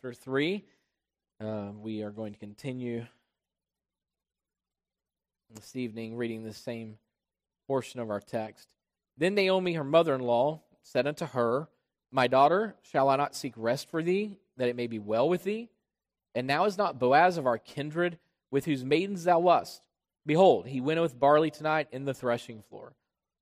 chapter 0.00 0.14
3. 0.14 0.64
Uh, 1.44 1.72
we 1.78 2.02
are 2.02 2.10
going 2.10 2.32
to 2.32 2.38
continue 2.38 3.04
this 5.54 5.76
evening 5.76 6.16
reading 6.16 6.42
the 6.42 6.54
same 6.54 6.96
portion 7.66 8.00
of 8.00 8.08
our 8.08 8.20
text. 8.20 8.68
Then 9.18 9.34
Naomi, 9.34 9.74
her 9.74 9.84
mother 9.84 10.14
in 10.14 10.22
law, 10.22 10.62
said 10.82 11.06
unto 11.06 11.26
her, 11.26 11.68
My 12.10 12.28
daughter, 12.28 12.76
shall 12.80 13.10
I 13.10 13.16
not 13.16 13.36
seek 13.36 13.52
rest 13.56 13.90
for 13.90 14.02
thee, 14.02 14.38
that 14.56 14.70
it 14.70 14.76
may 14.76 14.86
be 14.86 14.98
well 14.98 15.28
with 15.28 15.44
thee? 15.44 15.68
And 16.34 16.46
now 16.46 16.64
is 16.64 16.78
not 16.78 16.98
Boaz 16.98 17.36
of 17.36 17.46
our 17.46 17.58
kindred, 17.58 18.16
with 18.50 18.64
whose 18.64 18.82
maidens 18.82 19.24
thou 19.24 19.40
wast? 19.40 19.82
Behold, 20.24 20.66
he 20.66 20.80
winnoweth 20.80 21.18
barley 21.18 21.50
tonight 21.50 21.88
in 21.92 22.06
the 22.06 22.14
threshing 22.14 22.62
floor. 22.62 22.94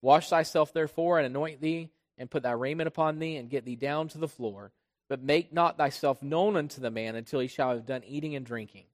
Wash 0.03 0.29
thyself 0.29 0.73
therefore, 0.73 1.19
and 1.19 1.27
anoint 1.27 1.61
thee, 1.61 1.91
and 2.17 2.29
put 2.29 2.43
thy 2.43 2.51
raiment 2.51 2.89
upon 2.89 3.21
thee, 3.21 3.37
and 3.37 3.49
get 3.49 3.65
thee 3.65 3.77
down 3.77 4.09
to 4.09 4.19
the 4.19 4.27
floor. 4.27 4.73
But 5.09 5.23
make 5.23 5.53
not 5.53 5.79
thyself 5.79 6.23
known 6.23 6.57
unto 6.57 6.81
the 6.81 6.91
man 6.91 7.17
until 7.17 7.41
he 7.41 7.49
shall 7.49 7.71
have 7.71 7.87
done 7.87 8.03
eating 8.07 8.35
and 8.35 8.45
drinking. 8.45 8.85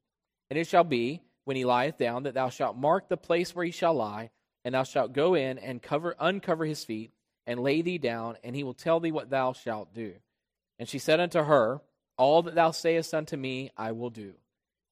And 0.48 0.58
it 0.58 0.66
shall 0.66 0.84
be, 0.84 1.22
when 1.44 1.56
he 1.56 1.64
lieth 1.64 1.98
down, 1.98 2.22
that 2.24 2.34
thou 2.34 2.48
shalt 2.48 2.76
mark 2.76 3.08
the 3.08 3.16
place 3.16 3.54
where 3.54 3.64
he 3.64 3.72
shall 3.72 3.94
lie, 3.94 4.30
and 4.64 4.74
thou 4.74 4.84
shalt 4.84 5.12
go 5.12 5.34
in 5.34 5.58
and 5.58 5.82
cover 5.82 6.14
uncover 6.18 6.64
his 6.64 6.84
feet, 6.84 7.12
and 7.46 7.60
lay 7.60 7.82
thee 7.82 7.98
down, 7.98 8.36
and 8.44 8.54
he 8.54 8.62
will 8.62 8.74
tell 8.74 9.00
thee 9.00 9.12
what 9.12 9.30
thou 9.30 9.52
shalt 9.52 9.92
do. 9.92 10.14
And 10.78 10.88
she 10.88 10.98
said 10.98 11.20
unto 11.20 11.42
her, 11.42 11.80
All 12.16 12.42
that 12.42 12.54
thou 12.54 12.70
sayest 12.70 13.12
unto 13.12 13.36
me, 13.36 13.70
I 13.76 13.92
will 13.92 14.10
do. 14.10 14.34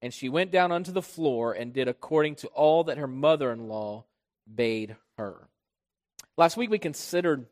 And 0.01 0.13
she 0.13 0.29
went 0.29 0.51
down 0.51 0.73
unto 0.73 0.91
the 0.91 1.03
floor 1.03 1.53
and 1.53 1.73
did 1.73 1.89
according 1.89 2.35
to 2.37 2.49
all 2.49 2.85
that 2.85 2.99
her 2.99 3.07
mother 3.07 3.53
in 3.53 3.69
law 3.69 4.05
bade 4.53 4.97
her. 5.17 5.49
Last 6.37 6.57
week 6.57 6.71
we 6.71 6.79
considered 6.79 7.47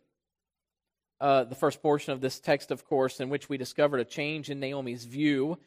uh, 1.21 1.45
the 1.45 1.55
first 1.55 1.83
portion 1.83 2.13
of 2.13 2.21
this 2.21 2.41
text, 2.41 2.71
of 2.71 2.85
course, 2.85 3.21
in 3.21 3.29
which 3.29 3.49
we 3.49 3.59
discovered 3.59 4.01
a 4.01 4.05
change 4.05 4.51
in 4.51 4.61
Naomi's 4.61 5.05
view 5.05 5.59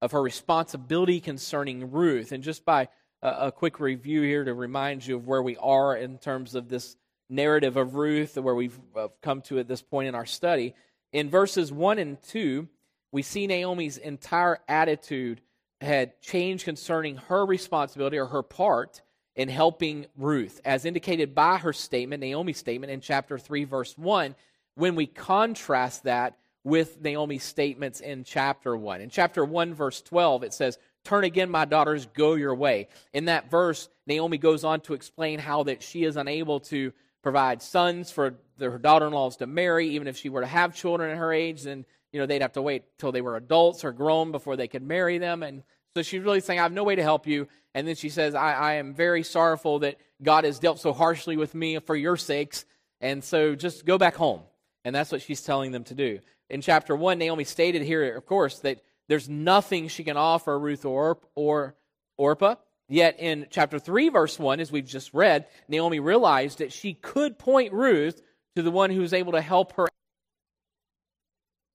of 0.00 0.12
her 0.12 0.22
responsibility 0.22 1.20
concerning 1.20 1.90
Ruth. 1.90 2.32
And 2.32 2.42
just 2.42 2.64
by 2.64 2.88
a 3.22 3.50
quick 3.50 3.80
review 3.80 4.22
here 4.22 4.44
to 4.44 4.54
remind 4.54 5.06
you 5.06 5.16
of 5.16 5.26
where 5.26 5.42
we 5.42 5.56
are 5.56 5.96
in 5.96 6.18
terms 6.18 6.54
of 6.54 6.68
this 6.68 6.96
narrative 7.28 7.76
of 7.76 7.94
Ruth, 7.94 8.36
where 8.36 8.54
we've 8.54 8.78
uh, 8.96 9.08
come 9.22 9.42
to 9.42 9.58
at 9.58 9.68
this 9.68 9.82
point 9.82 10.08
in 10.08 10.14
our 10.14 10.26
study. 10.26 10.74
In 11.12 11.28
verses 11.28 11.72
1 11.72 11.98
and 11.98 12.22
2, 12.22 12.68
we 13.12 13.22
see 13.22 13.46
Naomi's 13.46 13.98
entire 13.98 14.60
attitude 14.68 15.40
had 15.80 16.20
changed 16.20 16.64
concerning 16.64 17.16
her 17.16 17.44
responsibility 17.44 18.18
or 18.18 18.26
her 18.26 18.42
part 18.42 19.02
in 19.36 19.48
helping 19.48 20.06
Ruth, 20.16 20.60
as 20.64 20.84
indicated 20.84 21.34
by 21.34 21.58
her 21.58 21.72
statement, 21.72 22.20
Naomi's 22.20 22.58
statement 22.58 22.92
in 22.92 23.00
chapter 23.00 23.38
3, 23.38 23.64
verse 23.64 23.96
1, 23.96 24.34
when 24.78 24.94
we 24.94 25.06
contrast 25.06 26.04
that 26.04 26.38
with 26.62 27.00
Naomi's 27.00 27.42
statements 27.42 28.00
in 28.00 28.24
chapter 28.24 28.76
1. 28.76 29.00
In 29.00 29.10
chapter 29.10 29.44
1, 29.44 29.74
verse 29.74 30.00
12, 30.02 30.44
it 30.44 30.54
says, 30.54 30.78
Turn 31.04 31.24
again, 31.24 31.50
my 31.50 31.64
daughters, 31.64 32.06
go 32.06 32.34
your 32.34 32.54
way. 32.54 32.88
In 33.12 33.24
that 33.24 33.50
verse, 33.50 33.88
Naomi 34.06 34.38
goes 34.38 34.64
on 34.64 34.80
to 34.82 34.94
explain 34.94 35.38
how 35.38 35.64
that 35.64 35.82
she 35.82 36.04
is 36.04 36.16
unable 36.16 36.60
to 36.60 36.92
provide 37.22 37.60
sons 37.60 38.10
for 38.10 38.38
her 38.60 38.78
daughter-in-laws 38.78 39.38
to 39.38 39.46
marry, 39.46 39.88
even 39.90 40.06
if 40.06 40.16
she 40.16 40.28
were 40.28 40.42
to 40.42 40.46
have 40.46 40.74
children 40.74 41.10
at 41.10 41.16
her 41.16 41.32
age, 41.32 41.62
then 41.62 41.84
you 42.12 42.20
know, 42.20 42.26
they'd 42.26 42.42
have 42.42 42.52
to 42.52 42.62
wait 42.62 42.84
till 42.98 43.12
they 43.12 43.20
were 43.20 43.36
adults 43.36 43.84
or 43.84 43.92
grown 43.92 44.32
before 44.32 44.56
they 44.56 44.68
could 44.68 44.82
marry 44.82 45.18
them. 45.18 45.42
And 45.42 45.62
so 45.94 46.02
she's 46.02 46.22
really 46.22 46.40
saying, 46.40 46.60
I 46.60 46.62
have 46.62 46.72
no 46.72 46.84
way 46.84 46.96
to 46.96 47.02
help 47.02 47.26
you. 47.26 47.48
And 47.74 47.86
then 47.86 47.96
she 47.96 48.08
says, 48.08 48.34
I, 48.34 48.52
I 48.52 48.72
am 48.74 48.94
very 48.94 49.22
sorrowful 49.22 49.80
that 49.80 49.96
God 50.22 50.44
has 50.44 50.58
dealt 50.58 50.80
so 50.80 50.92
harshly 50.92 51.36
with 51.36 51.54
me 51.54 51.78
for 51.80 51.96
your 51.96 52.16
sakes. 52.16 52.64
And 53.00 53.22
so 53.22 53.54
just 53.54 53.84
go 53.84 53.98
back 53.98 54.14
home. 54.14 54.40
And 54.84 54.94
that's 54.94 55.12
what 55.12 55.22
she's 55.22 55.42
telling 55.42 55.72
them 55.72 55.84
to 55.84 55.94
do. 55.94 56.20
In 56.48 56.60
chapter 56.60 56.96
1, 56.96 57.18
Naomi 57.18 57.44
stated 57.44 57.82
here, 57.82 58.16
of 58.16 58.26
course, 58.26 58.60
that 58.60 58.80
there's 59.08 59.28
nothing 59.28 59.88
she 59.88 60.04
can 60.04 60.16
offer 60.16 60.58
Ruth 60.58 60.84
or, 60.84 61.18
or 61.34 61.74
Orpah. 62.16 62.56
Yet 62.88 63.20
in 63.20 63.46
chapter 63.50 63.78
3, 63.78 64.08
verse 64.08 64.38
1, 64.38 64.60
as 64.60 64.72
we've 64.72 64.86
just 64.86 65.12
read, 65.12 65.46
Naomi 65.68 66.00
realized 66.00 66.58
that 66.58 66.72
she 66.72 66.94
could 66.94 67.38
point 67.38 67.72
Ruth 67.72 68.22
to 68.56 68.62
the 68.62 68.70
one 68.70 68.90
who 68.90 69.00
was 69.00 69.12
able 69.12 69.32
to 69.32 69.42
help 69.42 69.72
her 69.72 69.88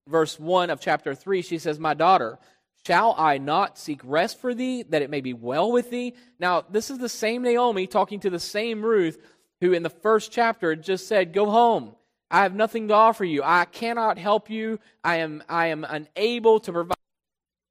verse 0.07 0.39
1 0.39 0.69
of 0.69 0.79
chapter 0.79 1.15
3, 1.15 1.41
she 1.41 1.57
says, 1.57 1.79
My 1.79 1.93
daughter, 1.93 2.39
shall 2.85 3.15
I 3.17 3.37
not 3.37 3.77
seek 3.77 4.01
rest 4.03 4.39
for 4.39 4.53
thee, 4.53 4.83
that 4.83 5.01
it 5.01 5.09
may 5.09 5.21
be 5.21 5.33
well 5.33 5.71
with 5.71 5.89
thee? 5.89 6.15
Now, 6.39 6.63
this 6.69 6.89
is 6.89 6.97
the 6.97 7.09
same 7.09 7.41
Naomi 7.41 7.87
talking 7.87 8.19
to 8.21 8.29
the 8.29 8.39
same 8.39 8.83
Ruth 8.83 9.17
who 9.61 9.73
in 9.73 9.83
the 9.83 9.89
first 9.89 10.31
chapter 10.31 10.75
just 10.75 11.07
said, 11.07 11.33
Go 11.33 11.49
home. 11.49 11.95
I 12.33 12.41
have 12.41 12.55
nothing 12.55 12.87
to 12.87 12.95
offer 12.95 13.23
you. 13.23 13.43
I 13.43 13.65
cannot 13.65 14.17
help 14.17 14.49
you. 14.49 14.79
I 15.03 15.17
am, 15.17 15.43
I 15.47 15.67
am 15.67 15.85
unable 15.87 16.59
to 16.61 16.71
provide 16.71 16.97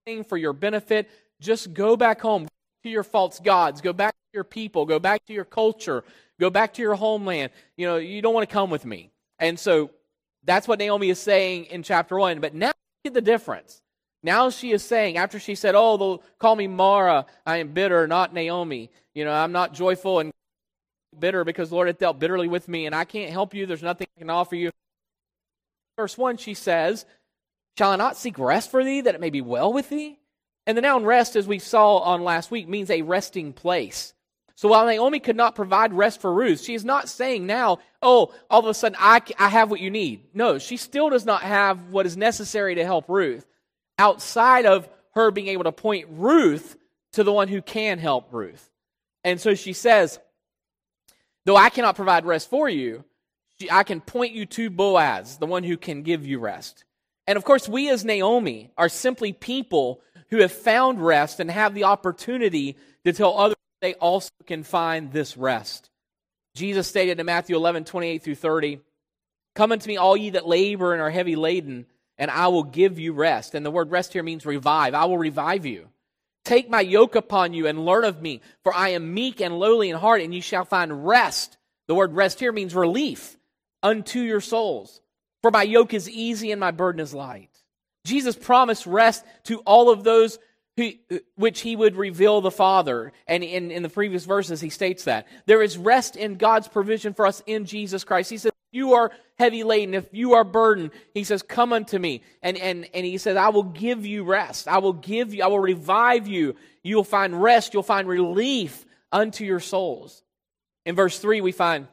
anything 0.06 0.22
for 0.22 0.36
your 0.36 0.52
benefit. 0.52 1.10
Just 1.40 1.74
go 1.74 1.96
back 1.96 2.20
home 2.20 2.46
to 2.84 2.88
your 2.88 3.02
false 3.02 3.40
gods. 3.40 3.80
Go 3.80 3.92
back 3.92 4.12
to 4.12 4.28
your 4.32 4.44
people. 4.44 4.86
Go 4.86 5.00
back 5.00 5.26
to 5.26 5.32
your 5.32 5.44
culture. 5.44 6.04
Go 6.38 6.48
back 6.48 6.74
to 6.74 6.82
your 6.82 6.94
homeland. 6.94 7.50
You 7.76 7.88
know, 7.88 7.96
you 7.96 8.22
don't 8.22 8.34
want 8.34 8.48
to 8.48 8.52
come 8.52 8.70
with 8.70 8.84
me. 8.84 9.10
And 9.40 9.58
so 9.58 9.90
that's 10.44 10.68
what 10.68 10.78
Naomi 10.78 11.10
is 11.10 11.18
saying 11.18 11.64
in 11.64 11.82
chapter 11.82 12.16
1. 12.16 12.38
But 12.38 12.54
now 12.54 12.68
look 12.68 12.76
at 13.06 13.14
the 13.14 13.20
difference. 13.20 13.82
Now 14.22 14.48
she 14.50 14.70
is 14.70 14.84
saying, 14.84 15.16
after 15.16 15.40
she 15.40 15.56
said, 15.56 15.74
Oh, 15.74 15.96
they'll 15.96 16.22
call 16.38 16.54
me 16.54 16.68
Mara, 16.68 17.26
I 17.44 17.56
am 17.56 17.72
bitter, 17.72 18.06
not 18.06 18.32
Naomi. 18.32 18.92
You 19.12 19.24
know, 19.24 19.32
I'm 19.32 19.50
not 19.50 19.74
joyful 19.74 20.20
and 20.20 20.32
bitter 21.18 21.44
because 21.44 21.72
Lord 21.72 21.88
hath 21.88 21.98
dealt 21.98 22.18
bitterly 22.18 22.48
with 22.48 22.68
me, 22.68 22.86
and 22.86 22.94
I 22.94 23.04
can't 23.04 23.30
help 23.30 23.54
you. 23.54 23.66
There's 23.66 23.82
nothing 23.82 24.06
I 24.16 24.20
can 24.20 24.30
offer 24.30 24.56
you. 24.56 24.70
Verse 25.96 26.16
1, 26.16 26.38
she 26.38 26.54
says, 26.54 27.04
Shall 27.78 27.90
I 27.90 27.96
not 27.96 28.16
seek 28.16 28.38
rest 28.38 28.70
for 28.70 28.84
thee, 28.84 29.00
that 29.02 29.14
it 29.14 29.20
may 29.20 29.30
be 29.30 29.40
well 29.40 29.72
with 29.72 29.88
thee? 29.88 30.18
And 30.66 30.76
the 30.76 30.82
noun 30.82 31.04
rest, 31.04 31.36
as 31.36 31.46
we 31.46 31.58
saw 31.58 31.98
on 31.98 32.22
last 32.22 32.50
week, 32.50 32.68
means 32.68 32.90
a 32.90 33.02
resting 33.02 33.52
place. 33.52 34.14
So 34.54 34.68
while 34.68 34.86
Naomi 34.86 35.18
could 35.18 35.36
not 35.36 35.54
provide 35.54 35.92
rest 35.92 36.20
for 36.20 36.32
Ruth, 36.32 36.62
she 36.62 36.74
is 36.74 36.84
not 36.84 37.08
saying 37.08 37.46
now, 37.46 37.78
oh, 38.00 38.32
all 38.48 38.60
of 38.60 38.66
a 38.66 38.74
sudden 38.74 38.96
I, 39.00 39.20
I 39.38 39.48
have 39.48 39.70
what 39.70 39.80
you 39.80 39.90
need. 39.90 40.26
No, 40.34 40.58
she 40.58 40.76
still 40.76 41.10
does 41.10 41.24
not 41.24 41.42
have 41.42 41.88
what 41.88 42.06
is 42.06 42.16
necessary 42.16 42.76
to 42.76 42.84
help 42.84 43.08
Ruth 43.08 43.44
outside 43.98 44.66
of 44.66 44.88
her 45.14 45.30
being 45.30 45.48
able 45.48 45.64
to 45.64 45.72
point 45.72 46.06
Ruth 46.10 46.76
to 47.14 47.24
the 47.24 47.32
one 47.32 47.48
who 47.48 47.60
can 47.62 47.98
help 47.98 48.32
Ruth. 48.32 48.70
And 49.24 49.40
so 49.40 49.54
she 49.54 49.72
says, 49.72 50.18
though 51.44 51.56
I 51.56 51.70
cannot 51.70 51.96
provide 51.96 52.24
rest 52.24 52.50
for 52.50 52.68
you, 52.68 53.04
I 53.70 53.82
can 53.84 54.00
point 54.00 54.32
you 54.32 54.46
to 54.46 54.70
Boaz, 54.70 55.38
the 55.38 55.46
one 55.46 55.64
who 55.64 55.76
can 55.76 56.02
give 56.02 56.26
you 56.26 56.38
rest. 56.38 56.84
And 57.26 57.36
of 57.36 57.44
course, 57.44 57.68
we 57.68 57.88
as 57.90 58.04
Naomi 58.04 58.70
are 58.76 58.88
simply 58.88 59.32
people 59.32 60.00
who 60.30 60.38
have 60.38 60.52
found 60.52 61.04
rest 61.04 61.40
and 61.40 61.50
have 61.50 61.74
the 61.74 61.84
opportunity 61.84 62.76
to 63.04 63.12
tell 63.12 63.38
others 63.38 63.56
they 63.80 63.94
also 63.94 64.30
can 64.46 64.62
find 64.62 65.12
this 65.12 65.36
rest. 65.36 65.90
Jesus 66.54 66.88
stated 66.88 67.18
in 67.20 67.26
Matthew 67.26 67.56
11, 67.56 67.84
28 67.84 68.22
through 68.22 68.34
30, 68.34 68.80
Come 69.54 69.72
unto 69.72 69.88
me, 69.88 69.96
all 69.96 70.16
ye 70.16 70.30
that 70.30 70.46
labor 70.46 70.92
and 70.92 71.02
are 71.02 71.10
heavy 71.10 71.36
laden, 71.36 71.86
and 72.16 72.30
I 72.30 72.48
will 72.48 72.64
give 72.64 72.98
you 72.98 73.12
rest. 73.12 73.54
And 73.54 73.66
the 73.66 73.70
word 73.70 73.90
rest 73.90 74.12
here 74.12 74.22
means 74.22 74.46
revive. 74.46 74.94
I 74.94 75.04
will 75.04 75.18
revive 75.18 75.66
you. 75.66 75.88
Take 76.44 76.68
my 76.68 76.80
yoke 76.80 77.14
upon 77.14 77.54
you 77.54 77.66
and 77.66 77.84
learn 77.84 78.04
of 78.04 78.20
me, 78.20 78.40
for 78.62 78.74
I 78.74 78.90
am 78.90 79.14
meek 79.14 79.40
and 79.40 79.58
lowly 79.58 79.90
in 79.90 79.96
heart, 79.96 80.20
and 80.20 80.34
you 80.34 80.42
shall 80.42 80.64
find 80.64 81.06
rest. 81.06 81.56
The 81.88 81.94
word 81.94 82.14
rest 82.14 82.40
here 82.40 82.52
means 82.52 82.74
relief 82.74 83.36
unto 83.82 84.20
your 84.20 84.40
souls. 84.40 85.00
For 85.42 85.50
my 85.50 85.62
yoke 85.62 85.94
is 85.94 86.08
easy 86.08 86.52
and 86.52 86.60
my 86.60 86.70
burden 86.70 87.00
is 87.00 87.12
light. 87.12 87.50
Jesus 88.04 88.36
promised 88.36 88.86
rest 88.86 89.24
to 89.44 89.58
all 89.60 89.90
of 89.90 90.04
those 90.04 90.38
who, 90.76 90.92
which 91.36 91.60
he 91.60 91.76
would 91.76 91.96
reveal 91.96 92.40
the 92.40 92.50
Father. 92.50 93.12
And 93.26 93.44
in, 93.44 93.70
in 93.70 93.82
the 93.82 93.88
previous 93.88 94.24
verses, 94.24 94.60
he 94.60 94.70
states 94.70 95.04
that. 95.04 95.26
There 95.46 95.62
is 95.62 95.76
rest 95.76 96.16
in 96.16 96.36
God's 96.36 96.68
provision 96.68 97.14
for 97.14 97.26
us 97.26 97.42
in 97.46 97.66
Jesus 97.66 98.04
Christ. 98.04 98.30
He 98.30 98.38
says, 98.38 98.52
you 98.72 98.94
are 98.94 99.12
heavy 99.38 99.62
laden, 99.62 99.94
if 99.94 100.06
you 100.12 100.34
are 100.34 100.44
burdened, 100.44 100.90
he 101.14 101.24
says, 101.24 101.42
come 101.42 101.72
unto 101.72 101.98
me. 101.98 102.22
And, 102.42 102.56
and, 102.56 102.88
and 102.94 103.04
he 103.04 103.18
says, 103.18 103.36
I 103.36 103.50
will 103.50 103.62
give 103.62 104.06
you 104.06 104.24
rest. 104.24 104.66
I 104.66 104.78
will 104.78 104.92
give 104.94 105.34
you, 105.34 105.44
I 105.44 105.48
will 105.48 105.60
revive 105.60 106.26
you. 106.26 106.56
You 106.82 106.96
will 106.96 107.04
find 107.04 107.40
rest. 107.40 107.74
You'll 107.74 107.82
find 107.82 108.08
relief 108.08 108.84
unto 109.12 109.44
your 109.44 109.60
souls. 109.60 110.22
In 110.84 110.96
verse 110.96 111.18
3, 111.18 111.40
we 111.40 111.52
find 111.52 111.86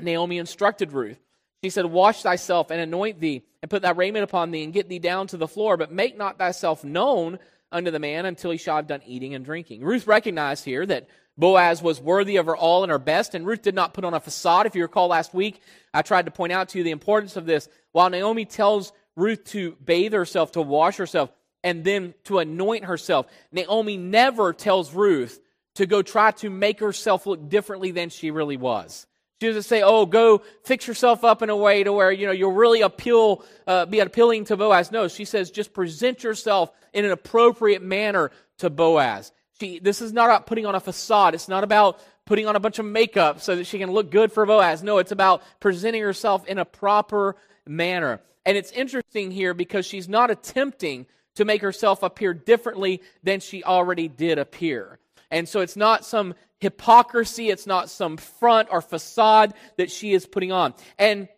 Naomi 0.00 0.38
instructed 0.38 0.92
Ruth. 0.92 1.18
She 1.62 1.70
said, 1.70 1.86
Wash 1.86 2.22
thyself 2.22 2.70
and 2.70 2.80
anoint 2.80 3.20
thee, 3.20 3.42
and 3.62 3.70
put 3.70 3.82
thy 3.82 3.90
raiment 3.90 4.24
upon 4.24 4.50
thee, 4.50 4.64
and 4.64 4.72
get 4.72 4.88
thee 4.88 4.98
down 4.98 5.26
to 5.28 5.36
the 5.36 5.48
floor, 5.48 5.76
but 5.76 5.92
make 5.92 6.16
not 6.16 6.38
thyself 6.38 6.84
known 6.84 7.38
unto 7.72 7.90
the 7.90 7.98
man 7.98 8.26
until 8.26 8.50
he 8.50 8.58
shall 8.58 8.76
have 8.76 8.86
done 8.86 9.02
eating 9.06 9.34
and 9.34 9.44
drinking. 9.44 9.82
Ruth 9.82 10.06
recognized 10.06 10.64
here 10.64 10.86
that 10.86 11.08
Boaz 11.36 11.82
was 11.82 12.00
worthy 12.00 12.36
of 12.36 12.46
her 12.46 12.56
all 12.56 12.84
and 12.84 12.92
her 12.92 12.98
best, 12.98 13.34
and 13.34 13.46
Ruth 13.46 13.62
did 13.62 13.74
not 13.74 13.92
put 13.92 14.04
on 14.04 14.14
a 14.14 14.20
facade. 14.20 14.66
If 14.66 14.76
you 14.76 14.82
recall 14.82 15.08
last 15.08 15.34
week, 15.34 15.60
I 15.92 16.02
tried 16.02 16.26
to 16.26 16.30
point 16.30 16.52
out 16.52 16.68
to 16.70 16.78
you 16.78 16.84
the 16.84 16.92
importance 16.92 17.36
of 17.36 17.46
this. 17.46 17.68
While 17.92 18.10
Naomi 18.10 18.44
tells 18.44 18.92
Ruth 19.16 19.44
to 19.46 19.76
bathe 19.84 20.12
herself, 20.12 20.52
to 20.52 20.62
wash 20.62 20.96
herself, 20.96 21.30
and 21.62 21.82
then 21.82 22.14
to 22.24 22.38
anoint 22.38 22.84
herself, 22.84 23.26
Naomi 23.50 23.96
never 23.96 24.52
tells 24.52 24.92
Ruth 24.92 25.40
to 25.74 25.86
go 25.86 26.02
try 26.02 26.30
to 26.30 26.50
make 26.50 26.78
herself 26.78 27.26
look 27.26 27.48
differently 27.48 27.90
than 27.90 28.10
she 28.10 28.30
really 28.30 28.56
was. 28.56 29.06
She 29.40 29.48
doesn't 29.48 29.64
say, 29.64 29.82
"Oh, 29.82 30.06
go 30.06 30.42
fix 30.64 30.86
yourself 30.86 31.24
up 31.24 31.42
in 31.42 31.50
a 31.50 31.56
way 31.56 31.82
to 31.82 31.92
where 31.92 32.12
you 32.12 32.26
know 32.26 32.32
you'll 32.32 32.52
really 32.52 32.82
appeal, 32.82 33.44
uh, 33.66 33.86
be 33.86 33.98
appealing 33.98 34.44
to 34.46 34.56
Boaz." 34.56 34.92
No, 34.92 35.08
she 35.08 35.24
says, 35.24 35.50
"Just 35.50 35.72
present 35.72 36.22
yourself 36.22 36.70
in 36.92 37.04
an 37.04 37.10
appropriate 37.10 37.82
manner 37.82 38.30
to 38.58 38.70
Boaz." 38.70 39.32
She, 39.60 39.78
this 39.78 40.00
is 40.00 40.12
not 40.12 40.26
about 40.26 40.46
putting 40.46 40.66
on 40.66 40.74
a 40.74 40.80
facade. 40.80 41.34
It's 41.34 41.48
not 41.48 41.64
about 41.64 42.00
putting 42.26 42.46
on 42.46 42.56
a 42.56 42.60
bunch 42.60 42.78
of 42.78 42.86
makeup 42.86 43.40
so 43.40 43.56
that 43.56 43.66
she 43.66 43.78
can 43.78 43.92
look 43.92 44.10
good 44.10 44.32
for 44.32 44.44
Boaz. 44.46 44.82
No, 44.82 44.98
it's 44.98 45.12
about 45.12 45.42
presenting 45.60 46.02
herself 46.02 46.46
in 46.46 46.58
a 46.58 46.64
proper 46.64 47.36
manner. 47.66 48.20
And 48.46 48.56
it's 48.56 48.72
interesting 48.72 49.30
here 49.30 49.54
because 49.54 49.86
she's 49.86 50.08
not 50.08 50.30
attempting 50.30 51.06
to 51.36 51.44
make 51.44 51.62
herself 51.62 52.02
appear 52.02 52.34
differently 52.34 53.02
than 53.22 53.40
she 53.40 53.62
already 53.64 54.08
did 54.08 54.38
appear. 54.38 54.98
And 55.30 55.48
so 55.48 55.60
it's 55.60 55.76
not 55.76 56.04
some 56.04 56.34
hypocrisy, 56.60 57.50
it's 57.50 57.66
not 57.66 57.90
some 57.90 58.16
front 58.16 58.68
or 58.70 58.80
facade 58.80 59.54
that 59.76 59.90
she 59.90 60.14
is 60.14 60.26
putting 60.26 60.52
on. 60.52 60.74
And 60.98 61.28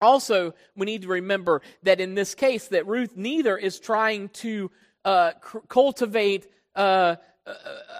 also, 0.00 0.54
we 0.76 0.86
need 0.86 1.02
to 1.02 1.08
remember 1.08 1.62
that 1.82 2.00
in 2.00 2.14
this 2.14 2.34
case, 2.34 2.68
that 2.68 2.86
Ruth 2.86 3.16
neither 3.16 3.56
is 3.56 3.78
trying 3.78 4.30
to 4.30 4.70
uh, 5.04 5.32
cultivate 5.68 6.46
uh, 6.74 7.16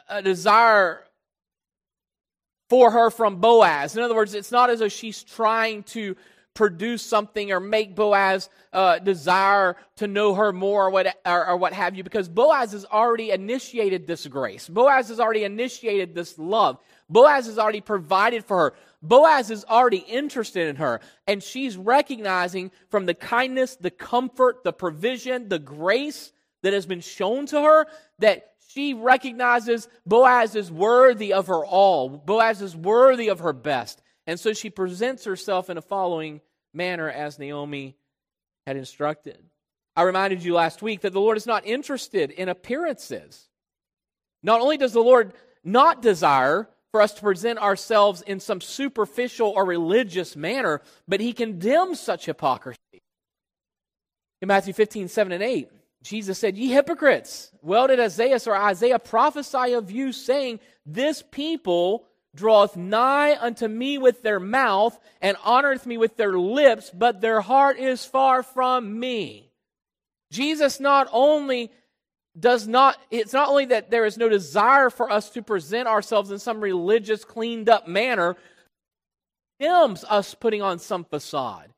a, 0.09 0.23
desire 0.23 1.05
for 2.69 2.91
her 2.91 3.11
from 3.11 3.41
Boaz. 3.41 3.97
In 3.97 4.03
other 4.03 4.15
words, 4.15 4.35
it's 4.35 4.53
not 4.53 4.71
as 4.71 4.79
though 4.79 4.89
she's 4.89 5.23
trying 5.23 5.83
to 5.85 6.17
produce 6.55 7.03
something 7.03 7.53
or 7.53 7.61
make 7.61 7.95
Boaz 7.95 8.49
uh, 8.73 8.99
desire 8.99 9.77
to 9.97 10.07
know 10.07 10.35
her 10.35 10.53
more 10.53 10.87
or 10.87 10.91
what, 10.91 11.17
or, 11.25 11.49
or 11.49 11.57
what 11.57 11.73
have 11.73 11.95
you, 11.95 12.05
because 12.05 12.29
Boaz 12.29 12.73
has 12.73 12.85
already 12.85 13.31
initiated 13.31 14.07
this 14.07 14.27
grace. 14.27 14.69
Boaz 14.69 15.09
has 15.09 15.21
already 15.21 15.45
initiated 15.45 16.15
this 16.15 16.39
love. 16.39 16.79
Boaz 17.09 17.47
has 17.47 17.59
already 17.59 17.81
provided 17.81 18.45
for 18.45 18.59
her. 18.59 18.75
Boaz 19.03 19.51
is 19.51 19.65
already 19.65 19.99
interested 19.99 20.69
in 20.69 20.77
her, 20.77 21.01
and 21.27 21.43
she's 21.43 21.77
recognizing 21.77 22.71
from 22.91 23.07
the 23.07 23.15
kindness, 23.15 23.77
the 23.77 23.91
comfort, 23.91 24.63
the 24.63 24.73
provision, 24.73 25.49
the 25.49 25.59
grace 25.59 26.33
that 26.63 26.75
has 26.75 26.85
been 26.85 27.01
shown 27.01 27.47
to 27.47 27.63
her 27.63 27.87
that 28.19 28.50
she 28.73 28.95
recognizes 28.95 29.89
Boaz 30.07 30.55
is 30.55 30.71
worthy 30.71 31.33
of 31.33 31.49
her 31.49 31.65
all. 31.65 32.09
Boaz 32.09 32.63
is 32.63 32.77
worthy 32.77 33.29
of 33.29 33.41
her 33.41 33.53
best. 33.53 34.01
And 34.27 34.39
so 34.39 34.53
she 34.53 34.71
presents 34.71 35.25
herself 35.25 35.71
in 35.71 35.77
a 35.77 35.83
following 35.83 36.41
manner 36.73 37.11
as 37.11 37.39
Naomi 37.39 37.97
had 38.67 38.77
instructed. 38.77 39.39
I 39.97 40.03
reminded 40.03 40.45
you 40.45 40.55
last 40.55 40.83
week 40.83 41.01
that 41.01 41.13
the 41.13 41.21
Lord 41.21 41.37
is 41.37 41.47
not 41.47 41.67
interested 41.67 42.31
in 42.31 42.49
appearances. 42.49 43.49
Not 44.43 44.61
only 44.61 44.77
does 44.77 44.93
the 44.93 45.01
Lord 45.01 45.35
not 45.65 46.01
desire 46.01 46.69
for 46.93 47.03
us 47.03 47.13
to 47.15 47.23
present 47.23 47.59
ourselves 47.59 48.23
in 48.23 48.39
some 48.39 48.61
superficial 48.61 49.49
or 49.49 49.65
religious 49.65 50.37
manner, 50.37 50.81
but 51.09 51.21
he 51.21 51.33
condemns 51.33 51.99
such 51.99 52.27
hypocrisy. 52.27 52.79
In 54.41 54.49
Matthew 54.49 54.73
15, 54.73 55.09
7 55.09 55.33
and 55.33 55.43
8, 55.43 55.71
Jesus 56.03 56.39
said, 56.39 56.57
Ye 56.57 56.69
hypocrites, 56.69 57.51
well 57.63 57.87
did 57.87 58.01
Isaiah 58.01 58.39
or 58.47 58.57
Isaiah 58.57 58.99
prophesy 58.99 59.75
of 59.75 59.91
you, 59.91 60.13
saying, 60.13 60.61
This 60.87 61.23
people 61.31 62.07
draweth 62.35 62.77
nigh 62.77 63.37
unto 63.37 63.69
me 63.69 63.99
with 63.99 64.23
their 64.23 64.41
mouth 64.41 64.99
and 65.21 65.37
honoreth 65.39 65.85
me 65.85 65.99
with 65.99 66.17
their 66.17 66.39
lips, 66.39 66.91
but 66.95 67.21
their 67.21 67.41
heart 67.41 67.79
is 67.79 68.05
far 68.05 68.43
from 68.43 68.99
me. 68.99 69.51
Jesus 70.31 70.81
not 70.81 71.09
only 71.13 71.71
does 72.39 72.69
not, 72.69 72.97
it's 73.11 73.33
not 73.33 73.49
only 73.49 73.67
that 73.67 73.91
there 73.91 74.07
is 74.07 74.17
no 74.17 74.29
desire 74.29 74.89
for 74.89 75.11
us 75.11 75.31
to 75.31 75.43
present 75.43 75.89
ourselves 75.89 76.31
in 76.31 76.39
some 76.39 76.61
religious, 76.61 77.25
cleaned 77.25 77.69
up 77.69 77.89
manner, 77.89 78.37
condemns 79.59 80.05
us 80.05 80.35
putting 80.35 80.63
on 80.63 80.79
some 80.79 81.05
facade. 81.05 81.71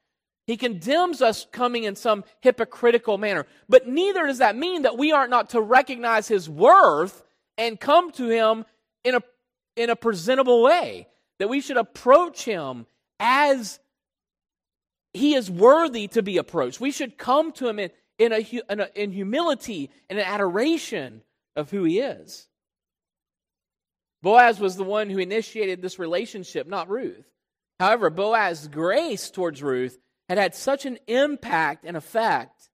He 0.46 0.56
condemns 0.56 1.22
us 1.22 1.46
coming 1.52 1.84
in 1.84 1.94
some 1.94 2.24
hypocritical 2.40 3.16
manner. 3.16 3.46
But 3.68 3.86
neither 3.86 4.26
does 4.26 4.38
that 4.38 4.56
mean 4.56 4.82
that 4.82 4.98
we 4.98 5.12
are 5.12 5.28
not 5.28 5.50
to 5.50 5.60
recognize 5.60 6.28
his 6.28 6.48
worth 6.48 7.22
and 7.56 7.78
come 7.78 8.10
to 8.12 8.28
him 8.28 8.64
in 9.04 9.14
a, 9.14 9.20
in 9.76 9.90
a 9.90 9.96
presentable 9.96 10.62
way. 10.62 11.06
That 11.38 11.48
we 11.48 11.60
should 11.60 11.76
approach 11.76 12.44
him 12.44 12.86
as 13.20 13.78
he 15.12 15.34
is 15.34 15.50
worthy 15.50 16.08
to 16.08 16.22
be 16.22 16.38
approached. 16.38 16.80
We 16.80 16.90
should 16.90 17.18
come 17.18 17.52
to 17.52 17.68
him 17.68 17.78
in, 17.78 17.90
in, 18.18 18.32
a, 18.32 18.62
in, 18.70 18.80
a, 18.80 18.88
in 18.94 19.12
humility 19.12 19.90
and 20.10 20.18
an 20.18 20.24
adoration 20.24 21.22
of 21.54 21.70
who 21.70 21.84
he 21.84 22.00
is. 22.00 22.48
Boaz 24.22 24.60
was 24.60 24.76
the 24.76 24.84
one 24.84 25.10
who 25.10 25.18
initiated 25.18 25.82
this 25.82 25.98
relationship, 25.98 26.66
not 26.66 26.88
Ruth. 26.88 27.26
However, 27.80 28.10
Boaz's 28.10 28.68
grace 28.68 29.30
towards 29.30 29.62
Ruth 29.62 29.98
had 30.32 30.38
had 30.38 30.54
such 30.54 30.86
an 30.86 30.98
impact 31.08 31.84
and 31.84 31.94
effect 31.94 32.70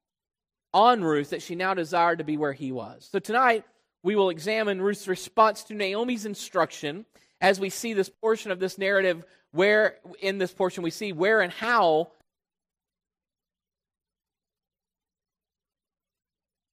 on 0.72 1.02
Ruth 1.02 1.30
that 1.30 1.42
she 1.42 1.56
now 1.56 1.74
desired 1.74 2.18
to 2.18 2.24
be 2.24 2.36
where 2.36 2.52
he 2.52 2.70
was. 2.70 3.08
So 3.10 3.18
tonight, 3.18 3.64
we 4.04 4.14
will 4.14 4.30
examine 4.30 4.80
Ruth's 4.80 5.08
response 5.08 5.64
to 5.64 5.74
Naomi's 5.74 6.24
instruction 6.24 7.04
as 7.40 7.58
we 7.58 7.68
see 7.68 7.94
this 7.94 8.08
portion 8.08 8.52
of 8.52 8.60
this 8.60 8.78
narrative 8.78 9.24
where 9.50 9.96
in 10.20 10.38
this 10.38 10.52
portion 10.52 10.84
we 10.84 10.92
see 10.92 11.12
where 11.12 11.40
and 11.40 11.52
how 11.52 12.12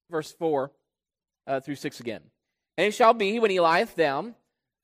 verse 0.08 0.30
4 0.30 0.70
uh, 1.48 1.58
through 1.58 1.74
6 1.74 1.98
again. 1.98 2.20
And 2.78 2.86
it 2.86 2.92
shall 2.92 3.12
be 3.12 3.40
when 3.40 3.50
he 3.50 3.58
lieth 3.58 3.96
down 3.96 4.36